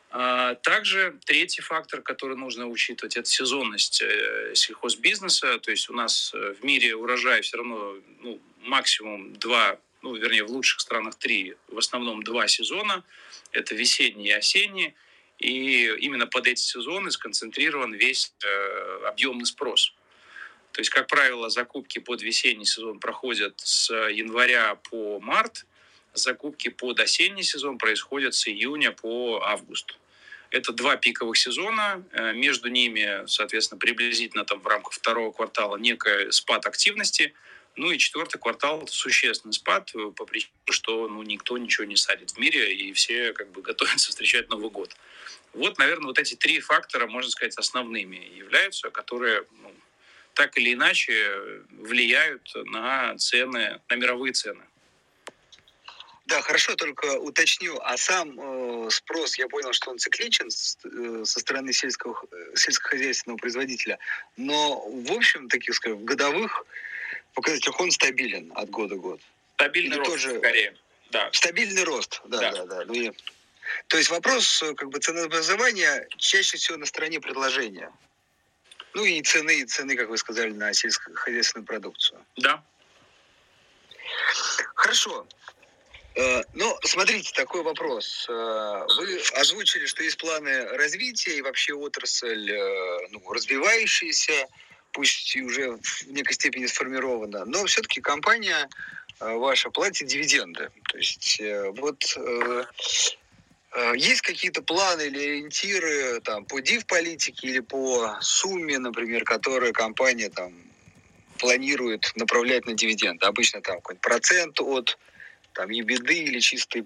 [0.09, 5.59] А, также третий фактор, который нужно учитывать, это сезонность э, сельхозбизнеса.
[5.59, 10.43] То есть у нас э, в мире урожай все равно ну, максимум два, ну, вернее,
[10.43, 13.03] в лучших странах три, в основном два сезона.
[13.51, 14.93] Это весенний и осенний.
[15.39, 19.93] И именно под эти сезоны сконцентрирован весь э, объемный спрос.
[20.71, 25.65] То есть, как правило, закупки под весенний сезон проходят с января по март–
[26.17, 29.97] закупки под осенний сезон происходят с июня по август.
[30.49, 36.31] Это два пиковых сезона, э, между ними, соответственно, приблизительно там в рамках второго квартала некая
[36.31, 37.33] спад активности,
[37.75, 42.31] ну и четвертый квартал существенный спад э, по причине, что ну, никто ничего не садит
[42.31, 44.95] в мире, и все как бы готовятся встречать Новый год.
[45.53, 49.73] Вот, наверное, вот эти три фактора, можно сказать, основными являются, которые ну,
[50.33, 54.63] так или иначе влияют на цены, на мировые цены.
[56.27, 57.79] Да, хорошо, только уточню.
[57.81, 62.55] А сам э, спрос, я понял, что он цикличен с, э, со стороны сельского, э,
[62.55, 63.97] сельскохозяйственного производителя.
[64.35, 66.65] Но, в общем, таких, скажем, годовых
[67.33, 69.21] показателях он стабилен от года к году.
[69.55, 70.37] Стабильный Или рост, тоже...
[70.37, 70.75] скорее.
[71.11, 71.29] Да.
[71.31, 72.65] Стабильный рост, да, да, да.
[72.65, 72.85] да.
[72.85, 73.15] Ну.
[73.87, 77.91] То есть вопрос э, как бы ценообразования чаще всего на стороне предложения.
[78.93, 82.25] Ну и цены, и цены, как вы сказали, на сельскохозяйственную продукцию.
[82.37, 82.63] Да.
[84.75, 85.27] Хорошо.
[86.15, 88.25] Э, ну, смотрите, такой вопрос.
[88.29, 92.51] Э, вы озвучили, что есть планы развития и вообще отрасль
[93.11, 94.47] ну, развивающаяся,
[94.93, 98.67] пусть и уже в некой степени сформирована, но все-таки компания
[99.19, 100.69] ваша платит дивиденды.
[100.89, 101.41] То есть
[101.79, 102.03] вот
[103.95, 110.53] есть какие-то планы или ориентиры там, по див-политике или по сумме, например, которую компания там,
[111.37, 113.25] планирует направлять на дивиденды?
[113.25, 114.97] Обычно там какой-нибудь процент от
[115.53, 116.85] там беды или чистой,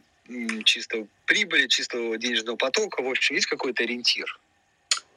[0.63, 3.01] чистой прибыли, чистого денежного потока.
[3.01, 4.39] В общем, есть какой-то ориентир?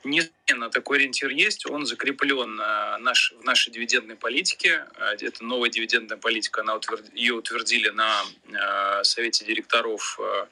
[0.04, 1.64] Несомненно, такой ориентир есть.
[1.70, 4.84] Он закреплен э, наш, в нашей дивидендной политике.
[4.96, 6.60] Э, это новая дивидендная политика.
[6.60, 7.14] Она утверд...
[7.14, 10.46] Ее утвердили на э, Совете директоров, э,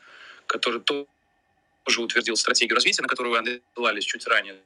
[0.52, 4.60] который тоже утвердил стратегию развития, на которую вы ссылались чуть ранее.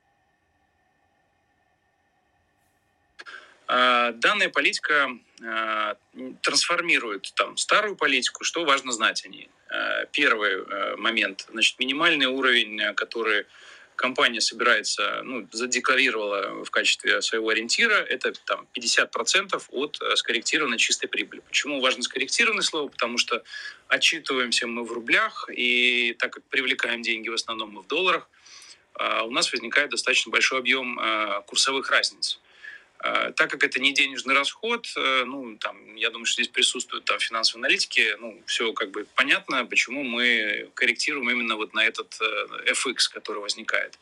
[3.68, 5.08] Э, данная политика
[5.40, 5.94] э,
[6.42, 8.44] трансформирует там старую политику.
[8.44, 9.48] Что важно знать о ней?
[9.70, 13.46] Э, первый момент, значит, минимальный уровень, который
[13.96, 21.40] компания собирается, ну, задекларировала в качестве своего ориентира, это там 50% от скорректированной чистой прибыли.
[21.40, 22.88] Почему важно скорректированное слово?
[22.88, 23.42] Потому что
[23.88, 28.28] отчитываемся мы в рублях, и так как привлекаем деньги в основном мы в долларах,
[28.98, 31.00] у нас возникает достаточно большой объем
[31.46, 32.40] курсовых разниц.
[33.06, 37.04] А, так как это не денежный расход, э, ну, там, я думаю, что здесь присутствуют
[37.04, 42.16] там финансовые аналитики, ну, все как бы понятно, почему мы корректируем именно вот на этот
[42.20, 43.96] э, FX, который возникает.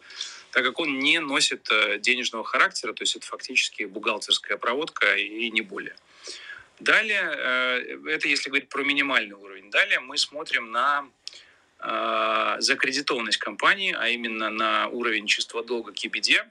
[0.52, 5.50] Так как он не носит э, денежного характера, то есть это фактически бухгалтерская проводка и
[5.50, 5.96] не более.
[6.80, 9.70] Далее, это если говорить про минимальный уровень.
[9.70, 11.08] Далее мы смотрим на
[11.86, 16.42] Э, закредитованность компании, а именно на уровень чистого долга KBD.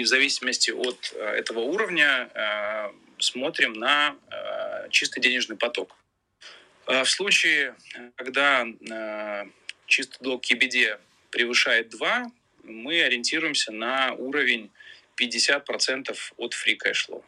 [0.00, 4.16] И в зависимости от э, этого уровня э, смотрим на
[4.88, 5.94] чистый денежный поток.
[6.86, 7.76] В случае,
[8.16, 8.66] когда
[9.86, 10.98] чистый долг KBD
[11.30, 12.32] превышает 2,
[12.64, 14.70] мы ориентируемся на уровень
[15.20, 17.22] 50% от cash flow.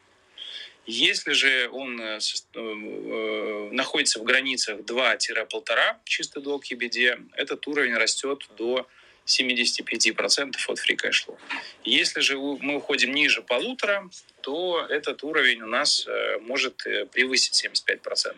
[0.87, 7.95] Если же он э, э, э, находится в границах 2-1,5 чистый долг EBD, этот уровень
[7.95, 8.89] растет до
[9.27, 11.39] 75% от free cash flow.
[11.85, 14.09] Если же мы уходим ниже полутора,
[14.41, 16.07] то этот уровень у нас
[16.41, 16.77] может
[17.13, 18.35] превысить 75%.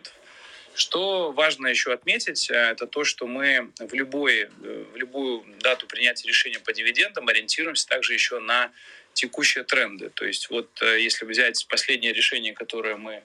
[0.75, 6.59] Что важно еще отметить, это то, что мы в, любой, в любую дату принятия решения
[6.59, 8.71] по дивидендам ориентируемся также еще на
[9.15, 10.09] текущие тренды.
[10.09, 13.23] То есть вот э, если взять последнее решение, которое мы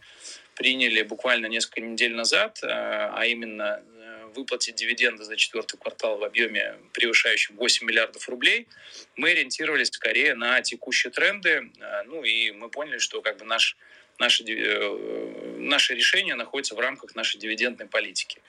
[0.55, 3.83] приняли буквально несколько недель назад, э, а именно
[4.31, 8.69] э, выплатить дивиденды за четвертый квартал в объеме, превышающем 8 миллиардов рублей,
[9.17, 11.71] мы ориентировались скорее на текущие тренды.
[12.07, 13.77] Ну и мы поняли, что как бы наш,
[14.19, 14.45] наши
[15.59, 18.41] наше решение находится в рамках нашей дивидендной политики.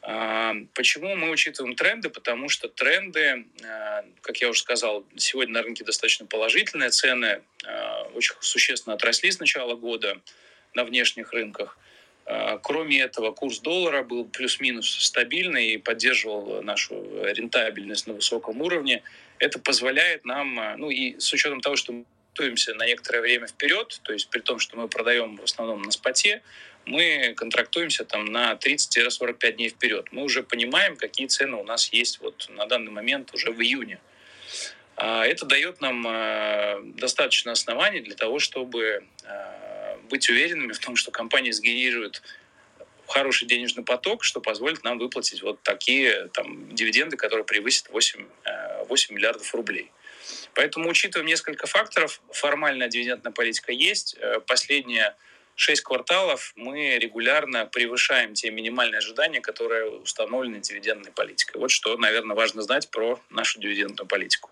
[0.00, 2.08] А, почему мы учитываем тренды?
[2.08, 6.90] Потому что тренды, а, как я уже сказал, сегодня на рынке достаточно положительные.
[6.90, 7.42] Цены
[8.14, 10.20] очень существенно отросли с начала года
[10.74, 11.78] на внешних рынках.
[12.62, 19.02] Кроме этого, курс доллара был плюс-минус стабильный и поддерживал нашу рентабельность на высоком уровне.
[19.38, 22.04] Это позволяет нам, ну и с учетом того, что мы
[22.38, 25.90] готовимся на некоторое время вперед, то есть при том, что мы продаем в основном на
[25.90, 26.42] споте,
[26.86, 30.06] мы контрактуемся там на 30-45 дней вперед.
[30.12, 33.98] Мы уже понимаем, какие цены у нас есть вот на данный момент уже в июне.
[34.96, 39.77] А, это дает нам а, достаточно оснований для того, чтобы а,
[40.08, 42.22] быть уверенными в том, что компания сгенерирует
[43.06, 48.24] хороший денежный поток, что позволит нам выплатить вот такие там, дивиденды, которые превысят 8,
[48.88, 49.90] 8 миллиардов рублей.
[50.54, 54.16] Поэтому, учитывая несколько факторов, формальная дивидендная политика есть.
[54.18, 55.14] Э, последние
[55.54, 61.58] шесть кварталов мы регулярно превышаем те минимальные ожидания, которые установлены дивидендной политикой.
[61.58, 64.50] Вот что, наверное, важно знать про нашу дивидендную политику.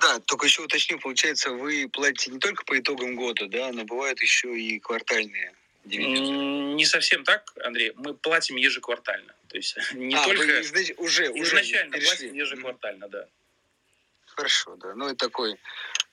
[0.00, 4.20] Да, только еще уточню, получается, вы платите не только по итогам года, да, но бывают
[4.22, 6.74] еще и квартальные дивиденды.
[6.74, 7.92] Не совсем так, Андрей.
[7.96, 9.34] Мы платим ежеквартально.
[9.48, 10.46] То есть не а, только...
[10.46, 13.26] Вы, значит, уже, изначально уже платим ежеквартально, да.
[14.26, 14.94] Хорошо, да.
[14.94, 15.58] Ну, и такой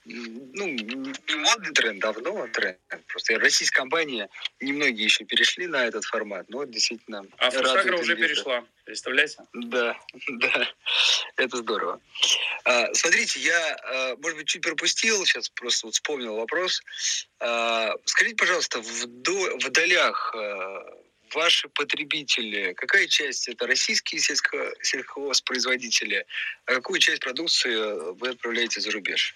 [0.05, 2.77] ну, не модный тренд, давно тренд.
[3.07, 7.25] Просто российская компания, немногие еще перешли на этот формат, но действительно...
[7.37, 9.37] А Фусагра уже перешла, представляете?
[9.53, 9.97] Да,
[10.29, 10.69] да,
[11.37, 11.99] это здорово.
[12.65, 16.81] А, смотрите, я, а, может быть, чуть пропустил, сейчас просто вот вспомнил вопрос.
[17.39, 20.35] А, скажите, пожалуйста, в, до, в долях
[21.33, 26.25] ваши потребители, какая часть это российские сельско, сельхозпроизводители,
[26.65, 29.35] а какую часть продукции вы отправляете за рубеж?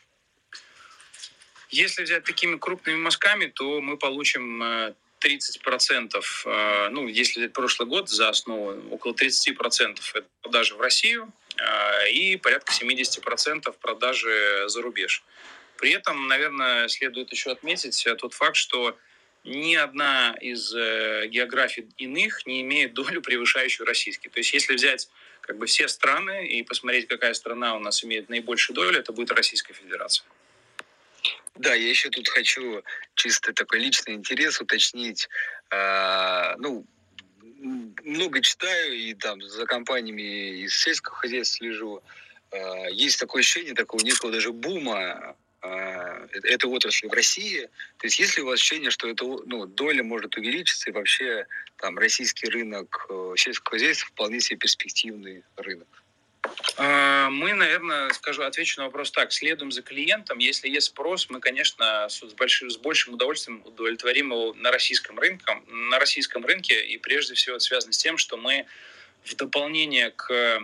[1.70, 7.88] Если взять такими крупными мазками, то мы получим 30%, э, э, ну, если взять прошлый
[7.88, 14.82] год за основу, около 30% это продажи в Россию э, и порядка 70% продажи за
[14.82, 15.24] рубеж.
[15.78, 18.98] При этом, наверное, следует еще отметить тот факт, что
[19.46, 24.28] ни одна из географий иных не имеет долю, превышающую российский.
[24.28, 25.08] То есть если взять
[25.40, 29.32] как бы все страны и посмотреть, какая страна у нас имеет наибольшую долю, это будет
[29.32, 30.26] Российская Федерация.
[31.60, 32.84] Да, я еще тут хочу
[33.16, 35.28] чисто такой личный интерес уточнить.
[35.70, 36.86] А, ну,
[38.06, 42.02] много читаю и там за компаниями из сельского хозяйства слежу.
[42.52, 47.70] А, есть такое ощущение такого некого даже бума а, этой отрасли в России.
[47.98, 51.46] То есть есть ли у вас ощущение, что эта ну, доля может увеличиться и вообще
[51.76, 55.99] там российский рынок э, сельского хозяйства вполне себе перспективный рынок?
[56.78, 59.32] А, мы, наверное, скажу, отвечу на вопрос так.
[59.32, 60.38] Следуем за клиентом.
[60.40, 65.62] Если есть спрос, мы, конечно, с, большим, с большим удовольствием удовлетворим его на российском рынке,
[65.68, 66.86] на российском рынке.
[66.86, 68.66] И прежде всего это связано с тем, что мы
[69.26, 70.62] в дополнение к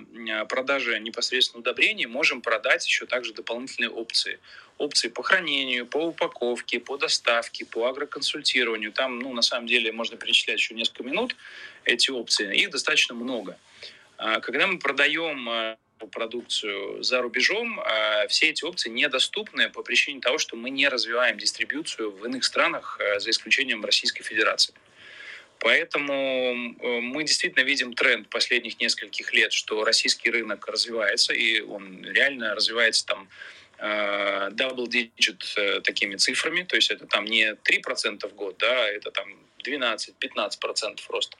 [0.47, 4.39] продаже непосредственно удобрений можем продать еще также дополнительные опции.
[4.77, 8.91] Опции по хранению, по упаковке, по доставке, по агроконсультированию.
[8.91, 11.35] Там, ну, на самом деле, можно перечислять еще несколько минут
[11.83, 12.55] эти опции.
[12.55, 13.57] Их достаточно много.
[14.17, 15.77] А, когда мы продаем а,
[16.11, 21.37] продукцию за рубежом, а, все эти опции недоступны по причине того, что мы не развиваем
[21.37, 24.73] дистрибьюцию в иных странах, за исключением Российской Федерации.
[25.59, 26.53] Поэтому
[27.01, 33.05] мы действительно видим тренд последних нескольких лет, что российский рынок развивается, и он реально развивается
[33.05, 33.29] там
[33.79, 39.11] double digit э, такими цифрами, то есть это там не 3% в год, да, это
[39.11, 39.27] там
[39.65, 41.37] 12-15% роста.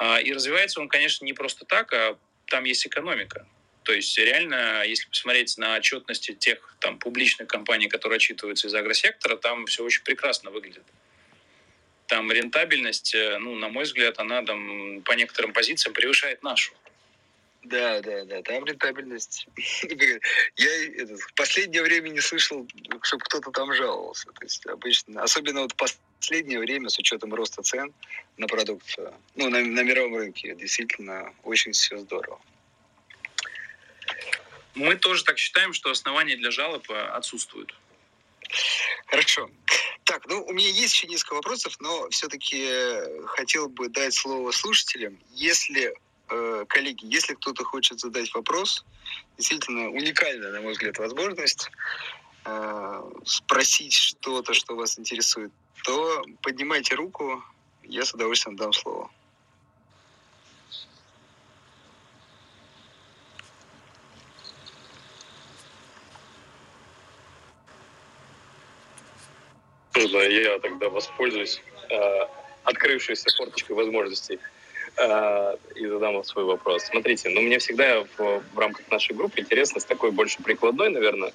[0.00, 3.46] А, и развивается он, конечно, не просто так, а там есть экономика.
[3.82, 9.36] То есть реально, если посмотреть на отчетности тех там, публичных компаний, которые отчитываются из агросектора,
[9.36, 10.84] там все очень прекрасно выглядит.
[12.06, 16.72] Там рентабельность, э, ну, на мой взгляд, она там по некоторым позициям превышает нашу.
[17.62, 19.46] Да, да, да, там рентабельность.
[20.56, 22.66] Я это, в последнее время не слышал,
[23.02, 24.32] чтобы кто-то там жаловался.
[24.32, 27.92] То есть обычно, особенно вот последнее время, с учетом роста цен
[28.38, 32.40] на продукцию, ну, на, на мировом рынке, действительно очень все здорово.
[34.74, 37.74] Мы тоже так считаем, что основания для жалоб э, отсутствуют.
[39.06, 39.50] Хорошо.
[40.04, 42.66] Так, ну, у меня есть еще несколько вопросов, но все-таки
[43.26, 45.18] хотел бы дать слово слушателям.
[45.32, 46.09] Если Э,
[46.68, 48.84] коллеги, если кто-то хочет задать вопрос,
[49.36, 51.70] действительно уникальная, на мой взгляд, возможность
[52.44, 55.52] э, спросить что-то, что вас интересует,
[55.84, 57.42] то поднимайте руку,
[57.84, 59.10] я с удовольствием дам слово.
[69.92, 71.60] Да, я тогда воспользуюсь.
[71.90, 72.26] э,
[72.64, 74.59] открывшейся форточкой возможностей э,
[75.74, 76.84] и задам вам свой вопрос.
[76.84, 81.32] Смотрите, ну мне всегда в, в рамках нашей группы интересно с такой больше прикладной, наверное,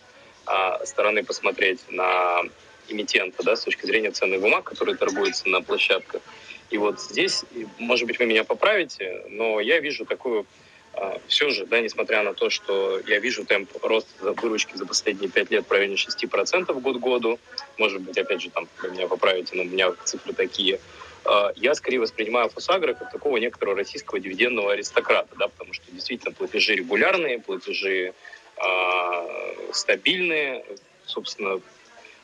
[0.47, 2.41] э, стороны посмотреть на
[2.87, 6.21] эмитента, да, с точки зрения ценных бумаг, которые торгуются на площадках.
[6.69, 7.45] И вот здесь,
[7.77, 10.45] может быть, вы меня поправите, но я вижу такую
[10.93, 15.29] а, все же, да, несмотря на то, что я вижу темп роста выручки за последние
[15.29, 17.39] пять лет в районе 6% год году,
[17.77, 20.79] может быть, опять же, там, вы меня поправите, но у меня цифры такие, а,
[21.55, 26.75] я скорее воспринимаю Фосагро как такого некоторого российского дивидендного аристократа, да, потому что действительно платежи
[26.75, 28.13] регулярные, платежи
[28.57, 30.65] э, стабильные,
[31.05, 31.59] собственно,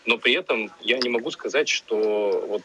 [0.06, 2.62] но при этом я не могу сказать, что вот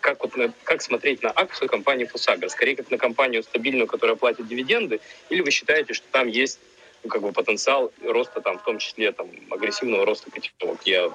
[0.00, 2.48] как, вот на, как смотреть на акцию компании Фусагра?
[2.48, 6.58] Скорее, как на компанию стабильную, которая платит дивиденды, или вы считаете, что там есть
[7.02, 10.80] ну, как бы потенциал роста, там, в том числе там, агрессивного роста котировок?
[10.84, 11.10] Я,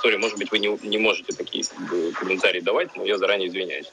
[0.00, 3.48] сори, может быть, вы не, не можете такие как бы, комментарии давать, но я заранее
[3.48, 3.92] извиняюсь.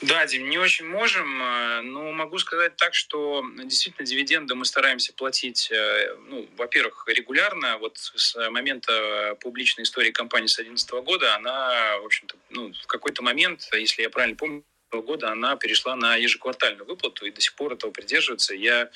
[0.00, 5.12] Да, Дим, не очень можем, э, но могу сказать так, что действительно дивиденды мы стараемся
[5.12, 7.78] платить, э, ну, во-первых, регулярно.
[7.78, 13.24] Вот с момента публичной истории компании с 2011 года она, в общем-то, ну, в какой-то
[13.24, 17.74] момент, если я правильно помню, года она перешла на ежеквартальную выплату и до сих пор
[17.74, 18.54] этого придерживается.
[18.54, 18.90] Я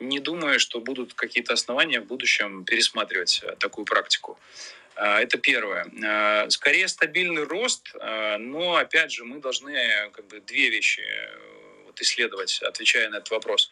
[0.00, 4.38] не думаю, что будут какие-то основания в будущем пересматривать э, такую практику.
[4.96, 5.90] А, это первое.
[6.04, 7.94] А, скорее стабильный рост,
[8.38, 11.38] но опять же мы должны как бы две вещи э,
[11.86, 13.70] вот исследовать, отвечая на этот вопрос.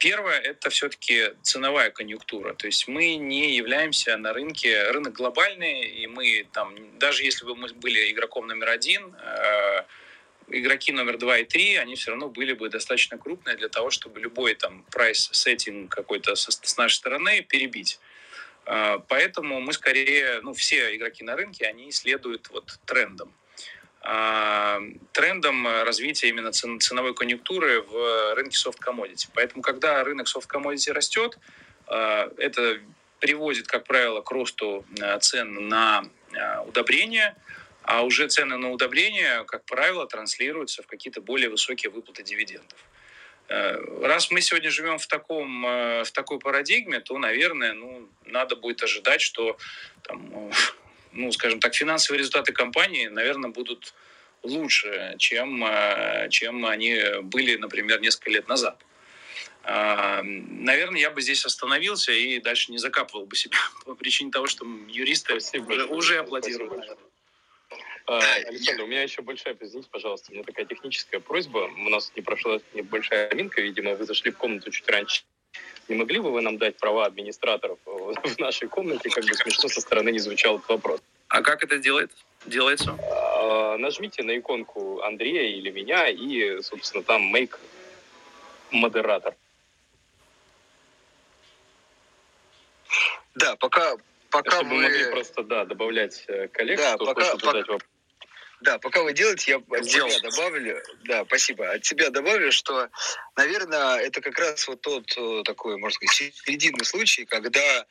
[0.00, 2.54] Первое– это все-таки ценовая конъюнктура.
[2.54, 7.54] То есть мы не являемся на рынке, рынок глобальный, и мы там, даже если бы
[7.54, 9.14] мы были игроком номер один,
[10.48, 14.20] игроки номер два и три, они все равно были бы достаточно крупные для того, чтобы
[14.20, 18.00] любой там price setting какой-то с нашей стороны перебить.
[18.64, 23.32] А, поэтому мы скорее, ну, все игроки на рынке, они следуют вот трендам.
[24.02, 24.80] А,
[25.12, 29.28] трендом развития именно ценовой конъюнктуры в рынке soft commodity.
[29.34, 31.38] Поэтому, когда рынок soft commodity растет,
[31.86, 32.78] а, это
[33.18, 34.86] приводит, как правило, к росту
[35.20, 36.04] цен на
[36.66, 37.36] удобрения,
[37.82, 42.78] а уже цены на удобрения, как правило, транслируются в какие-то более высокие выплаты дивидендов.
[43.50, 48.54] Э, раз мы сегодня живем в, таком, э, в такой парадигме, то, наверное, ну, надо
[48.54, 49.58] будет ожидать, что,
[50.02, 50.52] там,
[51.12, 53.94] ну, скажем так, финансовые результаты компании, наверное, будут
[54.42, 58.84] лучше, чем, э, чем они были, например, несколько лет назад.
[59.62, 64.64] Наверное, я бы здесь остановился и дальше не закапывал бы себя по причине того, что
[64.88, 66.96] юристы уже, уже аплодируют.
[68.06, 71.70] А, Александр, у меня еще большая, извините, пожалуйста, у меня такая техническая просьба.
[71.76, 75.22] У нас не прошла небольшая аминка, видимо, вы зашли в комнату чуть раньше.
[75.90, 79.80] Не могли бы вы нам дать права администраторов в нашей комнате, как бы смешно со
[79.80, 81.00] стороны не звучал этот вопрос?
[81.26, 82.12] А как это делает?
[82.46, 82.96] делается?
[83.12, 87.58] А, нажмите на иконку Андрея или меня и, собственно, там make
[88.70, 89.34] модератор.
[93.34, 93.96] Да, пока,
[94.30, 94.82] пока Чтобы мы...
[94.84, 97.90] могли просто, да, добавлять э, коллег, да, кто пока, хочет задать вопрос.
[98.60, 102.88] Да, пока вы делаете, я от себя добавлю, да, спасибо, от себя добавлю, что,
[103.36, 107.86] наверное, это как раз вот тот э, такой, можно сказать, серединный случай, когда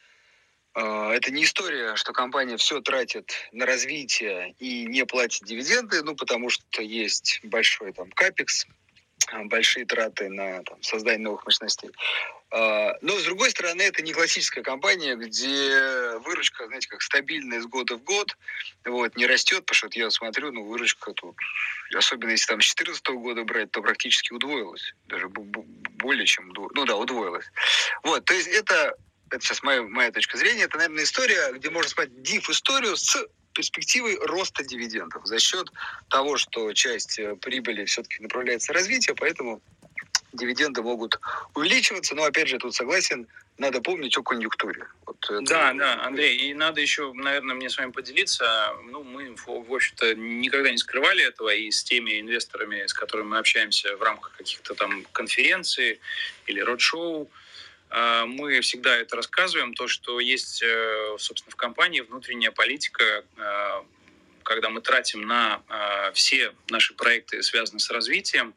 [0.75, 6.15] э, это не история, что компания все тратит на развитие и не платит дивиденды, ну,
[6.15, 8.67] потому что есть большой там капекс,
[9.45, 11.91] большие траты на там, создание новых мощностей.
[12.51, 17.67] А, но, с другой стороны, это не классическая компания, где выручка, знаете, как стабильная из
[17.67, 18.35] года в год,
[18.85, 21.35] вот, не растет, потому что вот я смотрю, ну, выручка тут,
[21.93, 26.95] особенно если там с 2014 года брать, то практически удвоилась, даже более чем, ну да,
[26.95, 27.45] удвоилась.
[28.03, 28.95] Вот, то есть это,
[29.29, 33.15] это сейчас моя, моя точка зрения, это, наверное, история, где можно сказать диф-историю с
[33.59, 35.67] перспективой роста дивидендов за счет
[36.09, 39.61] того, что часть э, прибыли все-таки направляется на развитие, поэтому
[40.31, 41.19] дивиденды могут
[41.55, 44.87] увеличиваться, но опять же тут согласен, надо помнить о конъюнктуре.
[45.05, 45.41] Вот это...
[45.41, 48.45] Да, да, Андрей, и надо еще, наверное, мне с вами поделиться.
[48.85, 53.39] Ну, мы, в общем-то, никогда не скрывали этого, и с теми инвесторами, с которыми мы
[53.39, 55.99] общаемся в рамках каких-то там конференций
[56.47, 57.48] или род-шоу, а,
[57.91, 63.83] мы всегда это рассказываем, то, что есть, э, собственно, в компании внутренняя политика, а,
[64.43, 68.53] когда мы тратим на а, все наши проекты, связанные с развитием,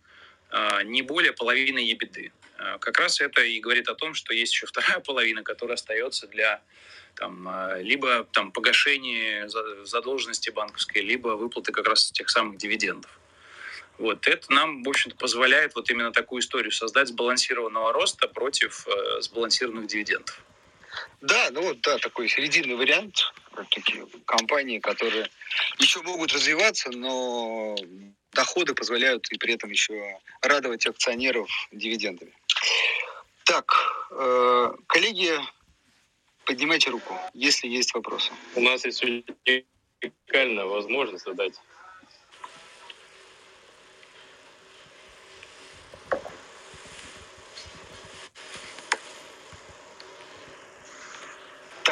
[0.84, 2.30] не более половины ебеды.
[2.78, 6.62] Как раз это и говорит о том, что есть еще вторая половина, которая остается для
[7.14, 9.48] там, либо там, погашения
[9.84, 13.18] задолженности банковской, либо выплаты как раз тех самых дивидендов.
[14.02, 19.20] Вот это нам, в общем-то, позволяет вот именно такую историю создать сбалансированного роста против э,
[19.20, 20.44] сбалансированных дивидендов.
[21.20, 23.32] Да, ну вот, да, такой серединный вариант.
[23.70, 25.30] Такие компании, которые
[25.78, 27.76] еще могут развиваться, но
[28.32, 32.32] доходы позволяют и при этом еще радовать акционеров дивидендами.
[33.44, 33.72] Так,
[34.10, 35.38] э, коллеги,
[36.44, 38.32] поднимайте руку, если есть вопросы.
[38.56, 41.54] У нас есть уникальная возможность задать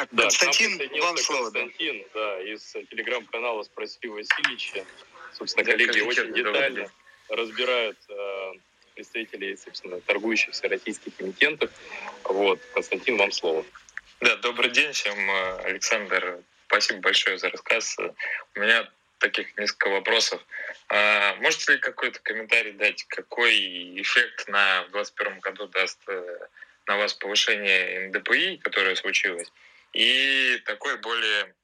[0.11, 1.51] да, Константин, вам слово.
[1.51, 4.85] Константин, да, да из телеграм-канала «Спроси Васильевича».
[5.33, 6.91] Собственно, да, коллеги очень детально
[7.29, 8.51] разбирают э,
[8.95, 11.71] представителей, собственно, торгующихся российских эмитентов.
[12.23, 13.65] Вот, Константин, вам слово.
[14.19, 16.39] Да, добрый день всем, э, Александр.
[16.67, 17.97] Спасибо большое за рассказ.
[18.55, 18.89] У меня
[19.19, 20.41] таких несколько вопросов.
[20.89, 26.39] А, можете ли какой-то комментарий дать, какой эффект на 2021 году даст э,
[26.87, 29.51] на вас повышение НДПИ, которое случилось?
[29.93, 31.55] И такой более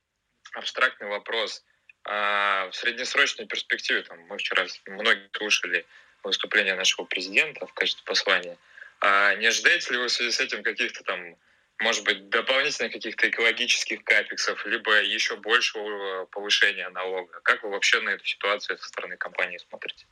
[0.53, 1.63] абстрактный вопрос.
[2.03, 5.85] А в среднесрочной перспективе, там, мы вчера многие слушали
[6.23, 8.57] выступление нашего президента в качестве послания.
[8.99, 11.35] А не ожидаете ли вы в связи с этим каких-то там,
[11.79, 17.41] может быть, дополнительных каких-то экологических капексов, либо еще большего повышения налога?
[17.41, 20.05] Как вы вообще на эту ситуацию со стороны компании смотрите?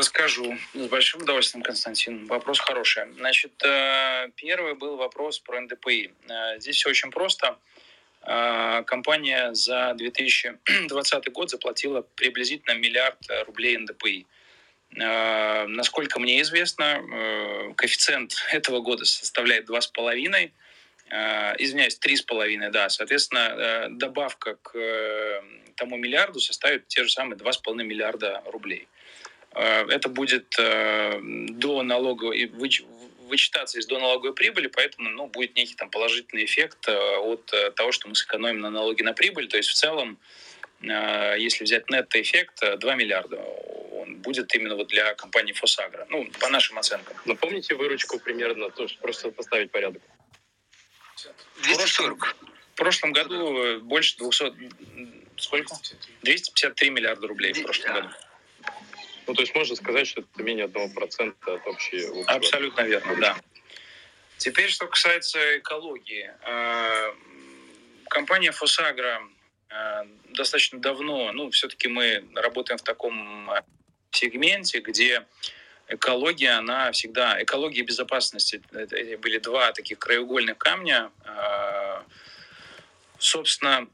[0.00, 0.56] Расскажу.
[0.72, 2.26] С большим удовольствием, Константин.
[2.26, 3.02] Вопрос хороший.
[3.18, 6.10] Значит, э, первый был вопрос про НДПИ.
[6.26, 7.58] Э, здесь все очень просто.
[8.22, 14.26] Э, компания за 2020 год заплатила приблизительно миллиард рублей НДПИ.
[14.92, 20.50] Насколько мне известно, коэффициент этого года составляет 2,5.
[21.58, 22.88] Извиняюсь, 3,5, да.
[22.88, 25.42] Соответственно, добавка к
[25.76, 28.88] тому миллиарду составит те же самые 2,5 миллиарда рублей.
[29.54, 32.46] Э, это будет э, до налоговой,
[33.28, 38.08] вычитаться из доналоговой прибыли, поэтому ну, будет некий там положительный эффект э, от того, что
[38.08, 39.48] мы сэкономим на налоги на прибыль.
[39.48, 40.18] То есть в целом,
[40.80, 46.78] если взять нетто-эффект, 2 миллиарда он будет именно вот для компании Фосагра, ну, по нашим
[46.78, 47.14] оценкам.
[47.26, 50.00] Напомните выручку примерно, то, просто поставить порядок.
[51.64, 52.36] 240.
[52.72, 54.54] В прошлом году больше 200...
[55.36, 55.74] Сколько?
[56.22, 58.08] 253 миллиарда рублей в прошлом году.
[59.30, 62.24] Ну, то есть можно сказать, что это менее 1% от общей...
[62.26, 63.36] Абсолютно верно, да.
[64.38, 66.32] Теперь, что касается экологии.
[66.44, 67.12] Э,
[68.08, 69.22] компания Фосагра
[69.68, 73.62] э, достаточно давно, ну, все-таки мы работаем в таком э,
[74.10, 75.24] сегменте, где
[75.86, 77.40] экология, она всегда...
[77.40, 81.12] Экология и безопасность— это были два таких краеугольных камня.
[83.20, 83.86] Собственно,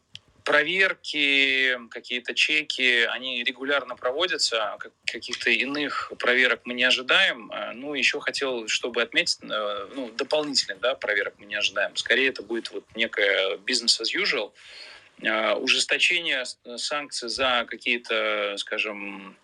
[0.46, 7.50] проверки, какие-то чеки, они регулярно проводятся, каких-то иных проверок мы не ожидаем.
[7.52, 11.96] А, ну, еще хотел, чтобы отметить, э, ну, дополнительных да, проверок мы не ожидаем.
[11.96, 14.52] Скорее, это будет вот некое business as usual.
[15.28, 16.44] А, ужесточение
[16.76, 19.36] санкций за какие-то, скажем,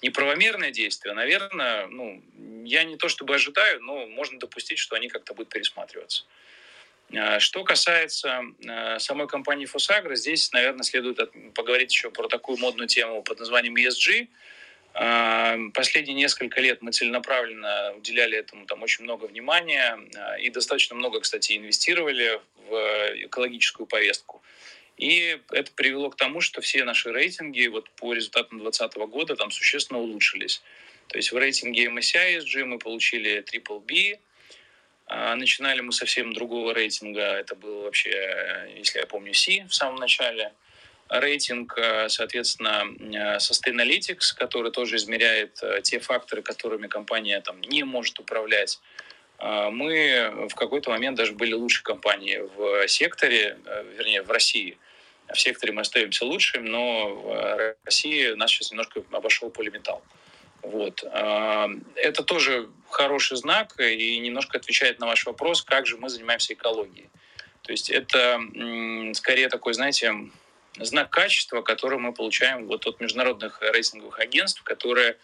[0.00, 2.22] неправомерные действия, наверное, ну,
[2.64, 6.24] я не то чтобы ожидаю, но можно допустить, что они как-то будут пересматриваться.
[7.14, 11.18] А, что касается а, самой компании Фосагра, здесь, наверное, следует
[11.54, 14.28] поговорить еще про такую модную тему под названием ESG.
[14.94, 19.98] А, последние несколько лет мы целенаправленно уделяли этому там очень много внимания
[20.40, 22.74] и достаточно много, кстати, инвестировали в
[23.26, 24.42] экологическую повестку.
[24.96, 29.50] И это привело к тому, что все наши рейтинги вот по результатам 2020 года там
[29.50, 30.62] существенно улучшились.
[31.08, 34.18] То есть в рейтинге MSCI ESG мы получили Triple B,
[35.08, 37.22] начинали мы совсем другого рейтинга.
[37.22, 40.52] Это был вообще, если я помню, C в самом начале.
[41.08, 47.84] Рейтинг, э, соответственно, э, Sustainalytics, который тоже измеряет э, те факторы, которыми компания там, не
[47.84, 48.80] может управлять.
[49.38, 53.58] А мы в какой-то момент даже были лучшей компанией в секторе,
[53.96, 54.78] вернее, в России.
[55.32, 60.02] В секторе мы остаемся лучшим, но в России нас сейчас немножко обошел полиметалл.
[60.72, 61.04] Вот.
[61.04, 67.08] Это тоже хороший знак и немножко отвечает на ваш вопрос, как же мы занимаемся экологией.
[67.62, 68.40] То есть это
[69.14, 70.12] скорее такой, знаете,
[70.78, 75.16] знак качества, который мы получаем вот от международных рейтинговых агентств, которые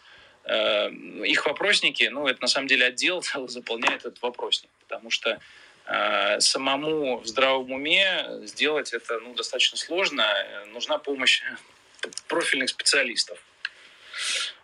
[0.45, 5.39] э, их вопросники, ну, это на самом деле отдел заполняет этот вопросник, потому что
[5.87, 10.27] э, самому в здравом уме сделать это ну, достаточно сложно,
[10.73, 11.43] нужна помощь
[12.29, 13.39] профильных специалистов.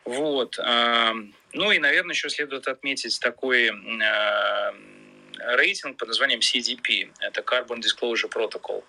[0.08, 0.58] Вот.
[1.52, 3.70] Ну и, наверное, еще следует отметить такой
[5.38, 7.10] рейтинг под названием CDP.
[7.20, 8.82] Это Carbon Disclosure Protocol.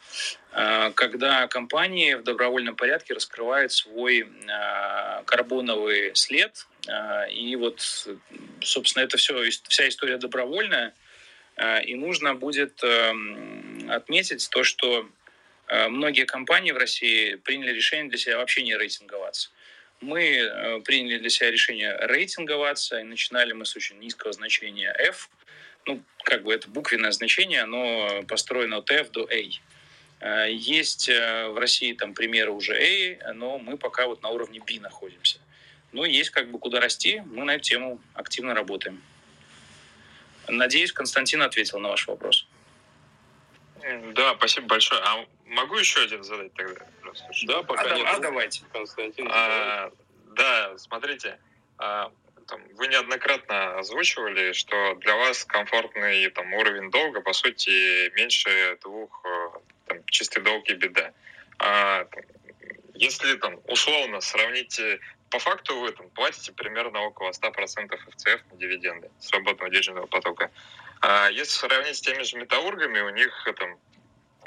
[0.95, 4.28] Когда компании в добровольном порядке раскрывают свой
[5.26, 6.67] карбоновый след.
[7.32, 7.82] И вот,
[8.61, 10.93] собственно, это все, вся история добровольная.
[11.86, 12.82] И нужно будет
[13.89, 15.07] отметить то, что
[15.89, 19.51] многие компании в России приняли решение для себя вообще не рейтинговаться.
[20.02, 25.30] Мы приняли для себя решение рейтинговаться, и начинали мы с очень низкого значения F.
[25.86, 29.43] Ну, как бы это буквенное значение, оно построено от F до A.
[30.20, 34.60] Э, есть э, в России там примеры уже A, но мы пока вот на уровне
[34.60, 35.39] B находимся.
[35.91, 39.02] Ну, есть как бы куда расти, мы на эту тему активно работаем.
[40.47, 42.47] Надеюсь, Константин ответил на ваш вопрос.
[44.14, 45.02] Да, спасибо большое.
[45.02, 46.86] А могу еще один задать тогда?
[47.43, 48.07] Да, пока а, нет.
[48.07, 48.64] А, давайте.
[48.72, 49.28] Константин.
[49.32, 49.91] А,
[50.36, 51.39] да, смотрите,
[51.78, 52.12] а,
[52.47, 59.24] там, вы неоднократно озвучивали, что для вас комфортный там, уровень долга, по сути, меньше двух,
[59.26, 61.14] э, там, чистый долг и беда.
[61.60, 62.24] А, там,
[62.95, 64.82] если там условно сравнить,
[65.30, 70.51] по факту вы там, платите примерно около 100% ФЦФ на дивиденды свободного денежного потока.
[71.01, 73.78] А если сравнить с теми же металлургами, у них там,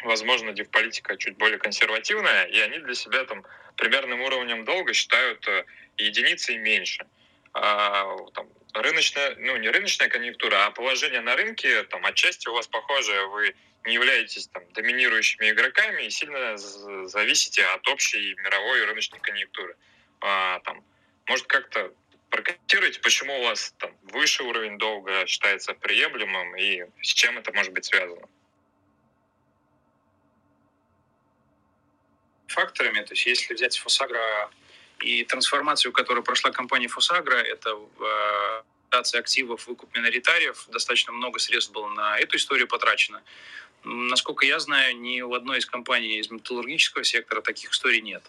[0.05, 3.44] возможно, дивполитика чуть более консервативная, и они для себя там
[3.76, 5.64] примерным уровнем долга считают э,
[5.96, 7.07] единицей меньше
[7.55, 12.66] а, там, рыночная, ну не рыночная конъюнктура, а положение на рынке, там отчасти у вас
[12.66, 19.76] похоже, вы не являетесь там доминирующими игроками и сильно зависите от общей мировой рыночной конъюнктуры.
[20.20, 20.84] А, там,
[21.26, 21.92] может как-то
[22.30, 27.72] прокомментируйте, почему у вас там выше уровень долга считается приемлемым и с чем это может
[27.72, 28.26] быть связано?
[32.53, 34.50] Факторами, то есть если взять Фосагра
[35.00, 38.62] и трансформацию, которую прошла компания Фосагра, это э,
[39.14, 43.22] активов, выкуп миноритариев, достаточно много средств было на эту историю потрачено.
[43.84, 48.22] Насколько я знаю, ни у одной из компаний из металлургического сектора таких историй нет.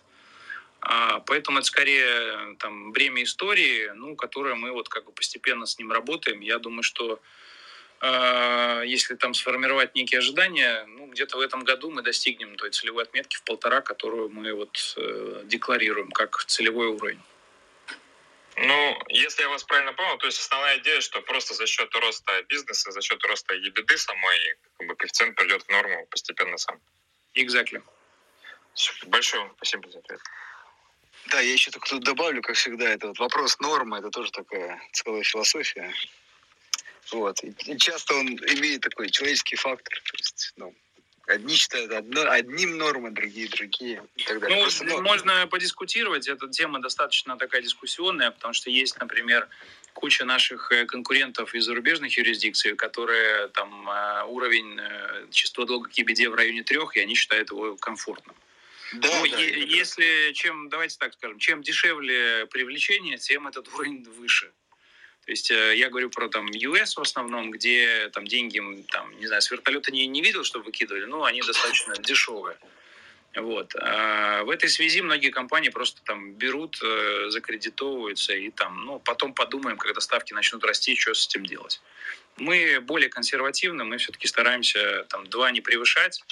[0.82, 5.78] А, поэтому это скорее там, бремя истории, ну, которое мы вот как бы постепенно с
[5.78, 6.42] ним работаем.
[6.42, 7.22] Я думаю, что
[8.02, 13.04] а, если там сформировать некие ожидания, ну, где-то в этом году мы достигнем той целевой
[13.04, 17.22] отметки в полтора, которую мы вот э, декларируем как целевой уровень.
[18.56, 22.44] Ну, если я вас правильно понял, то есть основная идея, что просто за счет роста
[22.44, 26.80] бизнеса, за счет роста EBITDA самой, как бы коэффициент придет в норму постепенно сам.
[27.34, 27.82] Exactly.
[29.08, 30.20] Большое спасибо за ответ.
[31.28, 34.82] Да, я еще только тут добавлю, как всегда, это вот вопрос нормы, это тоже такая
[34.92, 35.92] целая философия.
[37.12, 37.44] Вот.
[37.44, 39.96] И часто он имеет такой человеческий фактор.
[39.96, 40.76] То есть, ну,
[41.28, 44.58] одни считают одно, одним нормы, другие другие и так далее.
[44.58, 46.28] Ну, Просто, можно подискутировать.
[46.28, 49.48] Эта тема достаточно такая дискуссионная, потому что есть, например,
[49.94, 55.98] куча наших э, конкурентов из зарубежных юрисдикций, которые там э, уровень э, чистого долга к
[55.98, 58.36] EBD в районе трех, и они считают его комфортным.
[58.94, 64.04] Да, ну, да, е- если чем, давайте так скажем, чем дешевле привлечение, тем этот уровень
[64.04, 64.52] выше.
[65.26, 68.62] То есть э, я говорю про там US в основном, где там деньги,
[68.92, 72.58] там, не знаю, с вертолета не, не видел, что выкидывали, но они достаточно дешевые.
[73.36, 73.74] Вот.
[73.80, 79.34] А в этой связи многие компании просто там берут, э, закредитовываются и там, ну, потом
[79.34, 81.82] подумаем, когда ставки начнут расти, что с этим делать.
[82.38, 86.24] Мы более консервативны, мы все-таки стараемся там два не превышать,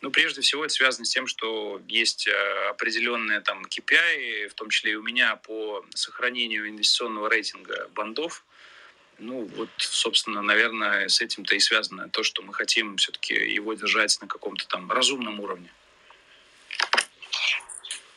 [0.00, 4.70] ну, прежде всего, это связано с тем, что есть э, определенные там KPI, в том
[4.70, 8.44] числе и у меня по сохранению инвестиционного рейтинга бандов.
[9.18, 14.18] Ну, вот, собственно, наверное, с этим-то и связано то, что мы хотим все-таки его держать
[14.22, 15.70] на каком-то там разумном уровне.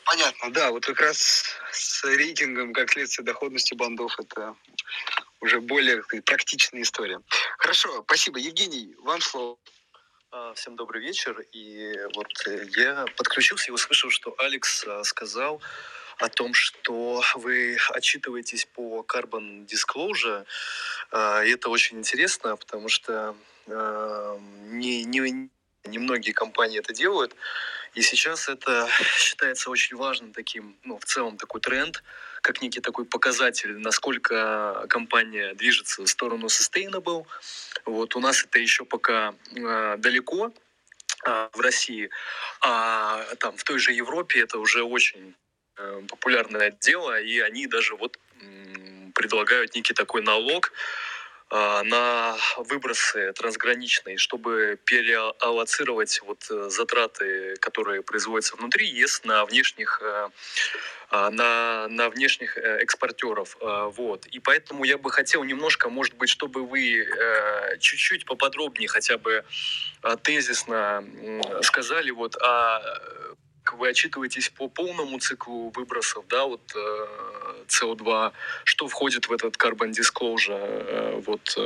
[0.04, 0.70] Понятно, да.
[0.70, 4.54] Вот как раз с рейтингом, как следствие доходности бандов, это
[5.40, 7.20] уже более практичная история.
[7.58, 8.38] Хорошо, спасибо.
[8.38, 9.58] Евгений, вам слово.
[10.36, 11.46] А, всем добрый вечер.
[11.52, 15.62] И вот э, я подключился и услышал, что Алекс а, сказал
[16.18, 20.44] о том, что вы отчитываетесь по Carbon Disclosure.
[21.12, 23.36] А, и это очень интересно, потому что
[23.68, 25.50] не, не,
[25.84, 27.36] не многие компании это делают.
[27.94, 32.02] И сейчас это считается очень важным таким, ну, в целом такой тренд,
[32.44, 37.24] как некий такой показатель, насколько компания движется в сторону sustainable.
[37.86, 40.52] Вот у нас это еще пока э, далеко
[41.26, 42.10] э, в России,
[42.60, 45.34] а там в той же Европе это уже очень
[45.78, 48.18] э, популярное дело, и они даже вот
[49.14, 50.72] предлагают некий такой налог,
[51.50, 60.30] на выбросы трансграничные, чтобы переаллоцировать вот э, затраты, которые производятся внутри ЕС на внешних э,
[61.10, 63.56] а, на, на внешних э, экспортеров.
[63.60, 64.26] Вот.
[64.26, 67.06] И поэтому я бы хотел немножко, может быть, чтобы вы
[67.78, 69.44] чуть-чуть поподробнее хотя бы
[70.22, 71.04] тезисно
[71.62, 72.36] сказали, вот,
[73.74, 76.74] вы отчитываетесь по полному циклу выбросов, да, вот
[77.68, 78.32] CO2,
[78.64, 81.56] что входит в этот carbon disclosure, вот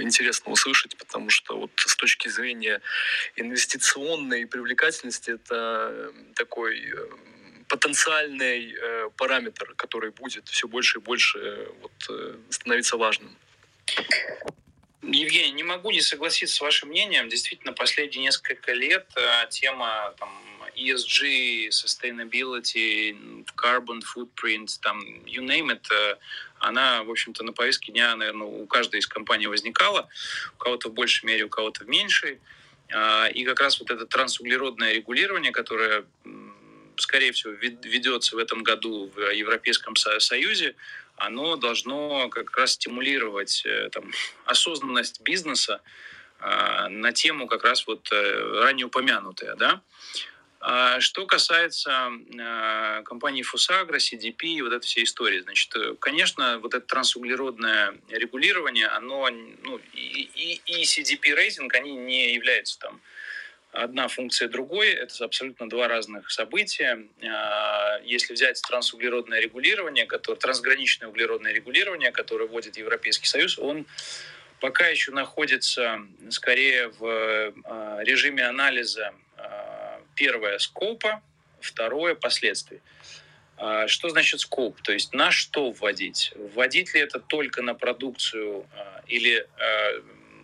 [0.00, 2.80] интересно услышать, потому что вот с точки зрения
[3.36, 6.94] инвестиционной привлекательности это такой
[7.68, 8.74] потенциальный
[9.16, 11.92] параметр, который будет все больше и больше вот,
[12.50, 13.36] становиться важным.
[15.02, 17.28] Евгений, не могу не согласиться с вашим мнением.
[17.28, 20.30] Действительно, последние несколько лет э, тема там,
[20.76, 26.16] ESG, sustainability, carbon footprint, там, you name it, э,
[26.60, 30.08] она, в общем-то, на повестке дня, наверное, у каждой из компаний возникала,
[30.54, 32.38] у кого-то в большей мере, у кого-то в меньшей.
[32.92, 36.04] А, и как раз вот это трансуглеродное регулирование, которое,
[36.96, 40.76] скорее всего, ведется в этом году в Европейском Союзе,
[41.26, 44.10] оно должно как раз стимулировать э, там,
[44.44, 45.80] осознанность бизнеса
[46.40, 49.82] э, на тему как раз вот э, ранее упомянутая, да.
[50.64, 56.58] А что касается э, компании Фусагра, CDP и вот этой всей истории, значит, э, конечно,
[56.58, 59.28] вот это трансуглеродное регулирование, оно,
[59.62, 63.00] ну, и, и, и CDP рейтинг, они не являются там
[63.72, 64.90] одна функция другой.
[64.90, 67.06] Это абсолютно два разных события.
[67.26, 73.86] А, если взять трансуглеродное регулирование, которое, трансграничное углеродное регулирование, которое вводит Европейский Союз, он
[74.60, 76.00] пока еще находится
[76.30, 81.22] скорее в а, режиме анализа а, первое скопа,
[81.60, 82.80] второе последствий.
[83.86, 84.80] Что значит скоп?
[84.82, 86.32] То есть на что вводить?
[86.34, 88.66] Вводить ли это только на продукцию
[89.06, 89.46] или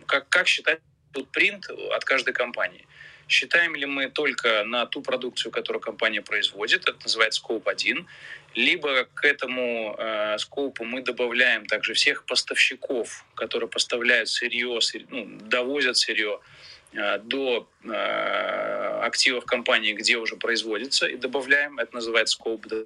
[0.05, 0.79] как, как считать
[1.11, 2.87] футпринт от каждой компании?
[3.29, 8.07] Считаем ли мы только на ту продукцию, которую компания производит, это называется скоп 1,
[8.55, 15.37] либо к этому э, скопу мы добавляем также всех поставщиков, которые поставляют сырье, сырье ну,
[15.41, 16.39] довозят сырье
[16.93, 22.79] э, до э, активов компании, где уже производится, и добавляем, это называется скоп 2.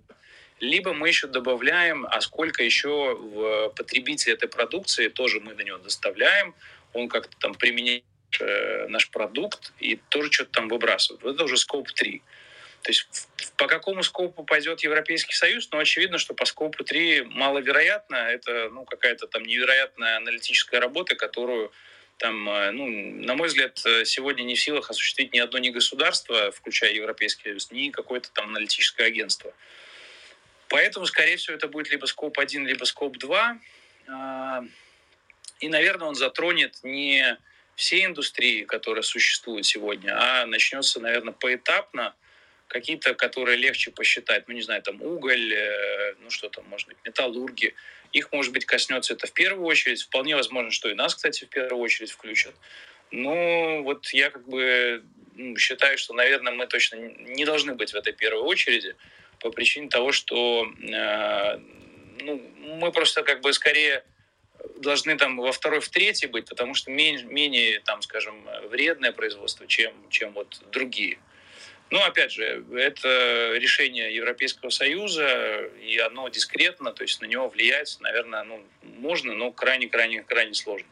[0.59, 5.77] Либо мы еще добавляем, а сколько еще в потребитель этой продукции, тоже мы до него
[5.77, 6.53] доставляем,
[6.91, 8.03] он как-то там применяет
[8.41, 11.23] э, наш продукт и тоже что-то там выбрасывают.
[11.23, 12.21] Это уже скоп 3.
[12.81, 15.69] То есть по какому скопу пойдет Европейский Союз?
[15.71, 18.15] Ну, очевидно, что по скопу 3 маловероятно.
[18.15, 21.71] Это ну, какая-то там невероятная аналитическая работа, которую
[22.17, 26.51] там, э, ну, на мой взгляд, сегодня не в силах осуществить ни одно ни государство,
[26.51, 29.53] включая Европейский Союз, ни какое-то там аналитическое агентство.
[30.73, 33.59] Поэтому, скорее всего, это будет либо скоп 1, либо скоп 2.
[34.07, 34.63] А,
[35.59, 37.37] и, наверное, он затронет не
[37.75, 42.15] всей индустрии, которая существует сегодня, а начнется, наверное, поэтапно,
[42.67, 46.97] какие-то, которые легче посчитать, ну, не знаю, там уголь, э, ну, что там, может быть,
[47.05, 47.75] металлурги,
[48.11, 50.01] их, может быть, коснется это в первую очередь.
[50.01, 52.53] Вполне возможно, что и нас, кстати, в первую очередь включат.
[53.11, 55.03] Но вот я как бы
[55.35, 58.95] ну, считаю, что, наверное, мы точно не должны быть в этой первой очереди
[59.39, 61.59] по причине того, что э,
[62.21, 62.41] ну,
[62.79, 64.03] мы просто как бы скорее
[64.77, 69.67] должны там во второй, в третьей быть, потому что менее, менее там, скажем, вредное производство,
[69.67, 71.17] чем, чем вот другие.
[71.89, 77.97] Но, опять же, это решение Европейского Союза, и оно дискретно, то есть на него влиять,
[77.99, 80.87] наверное, ну, можно, но крайне-крайне-крайне сложно.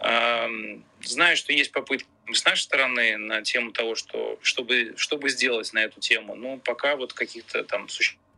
[0.00, 5.80] Знаю, что есть попытки с нашей стороны на тему того, что, чтобы, чтобы сделать на
[5.80, 7.88] эту тему, но пока вот каких-то там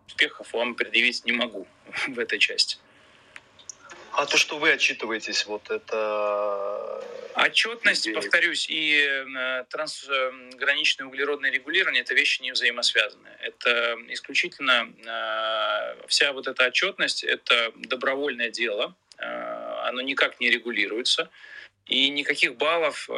[0.07, 1.67] успехов вам предъявить не могу
[2.09, 2.79] в этой части.
[4.13, 7.05] А то, что вы отчитываетесь, вот это...
[7.35, 8.17] Отчетность, идея.
[8.17, 13.37] повторюсь, и э, трансграничное углеродное регулирование– это вещи не взаимосвязанные.
[13.41, 19.25] Это исключительно э, вся вот эта отчетность– это добровольное дело, э,
[19.85, 21.31] оно никак не регулируется.
[21.87, 23.09] И никаких баллов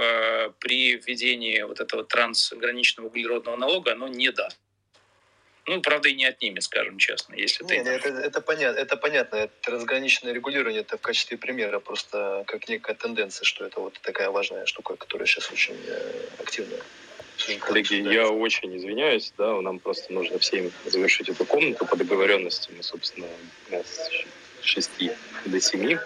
[0.61, 4.59] при введении вот этого трансграничного углеродного налога оно не даст.
[5.67, 7.91] Ну, правда, и не отнимет, скажем честно, если не, ты...
[7.91, 9.37] Это, это, понятно, это понятно.
[9.37, 14.31] Это трансграничное регулирование это в качестве примера, просто как некая тенденция, что это вот такая
[14.31, 16.81] важная штука, которая сейчас очень э, активная.
[17.61, 22.71] Коллеги, я очень извиняюсь, да, нам просто нужно всем завершить эту комнату по договоренности.
[22.77, 23.27] Мы, собственно,
[23.71, 24.11] с
[24.63, 24.91] 6
[25.47, 25.99] до 7.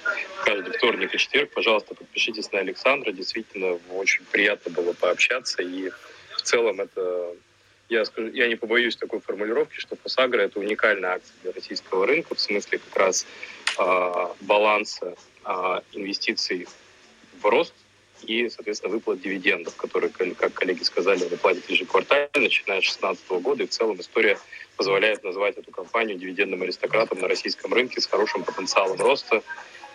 [0.44, 3.12] Каждый вторник и четверг, пожалуйста, подпишитесь на Александра.
[3.12, 5.62] Действительно, очень приятно было пообщаться.
[5.62, 5.90] И
[6.36, 7.34] в целом это
[7.88, 12.34] я, скажу, я не побоюсь такой формулировки, что Фосагра это уникальная акция для российского рынка
[12.34, 13.26] в смысле как раз
[13.78, 15.14] э, баланса
[15.44, 16.66] э, инвестиций
[17.40, 17.74] в рост
[18.22, 23.62] и, соответственно, выплат дивидендов, которые, как коллеги сказали, выплатят ежеквартально, начиная с 2016 года.
[23.62, 24.38] И в целом история
[24.76, 29.42] позволяет назвать эту компанию дивидендным аристократом на российском рынке с хорошим потенциалом роста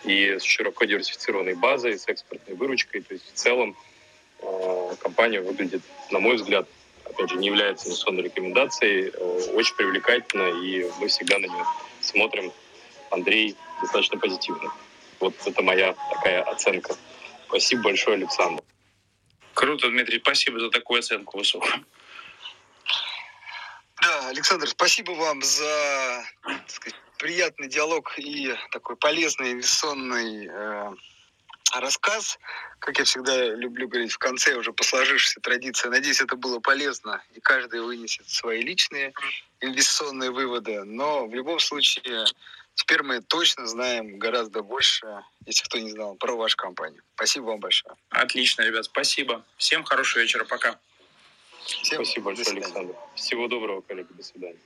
[0.04, 3.02] и с широко диверсифицированной базой, с экспортной выручкой.
[3.02, 3.76] То есть в целом
[4.40, 6.66] э, компания выглядит, на мой взгляд,
[7.12, 11.64] опять же, не является инвестиционной рекомендацией, э, очень привлекательно, и мы всегда на нее
[12.00, 12.52] смотрим.
[13.10, 14.72] Андрей достаточно позитивно.
[15.20, 16.96] Вот это моя такая оценка.
[17.48, 18.62] Спасибо большое, Александр.
[19.54, 21.84] Круто, Дмитрий, спасибо за такую оценку высокую.
[24.00, 26.24] Да, Александр, спасибо вам за
[26.66, 30.92] сказать, приятный диалог и такой полезный инвестиционный э,
[31.80, 32.38] рассказ.
[32.78, 35.88] Как я всегда люблю говорить, в конце уже по сложившейся традиции.
[35.88, 39.12] Надеюсь, это было полезно, и каждый вынесет свои личные
[39.60, 40.84] инвестиционные выводы.
[40.84, 42.26] Но в любом случае,
[42.74, 45.06] теперь мы точно знаем гораздо больше,
[45.46, 47.02] если кто не знал, про вашу компанию.
[47.14, 47.94] Спасибо вам большое.
[48.10, 49.44] Отлично, ребят, спасибо.
[49.56, 50.78] Всем хорошего вечера, пока.
[51.64, 52.94] Всем Спасибо большое, Александр.
[53.14, 54.12] Всего доброго, коллеги.
[54.12, 54.58] До свидания.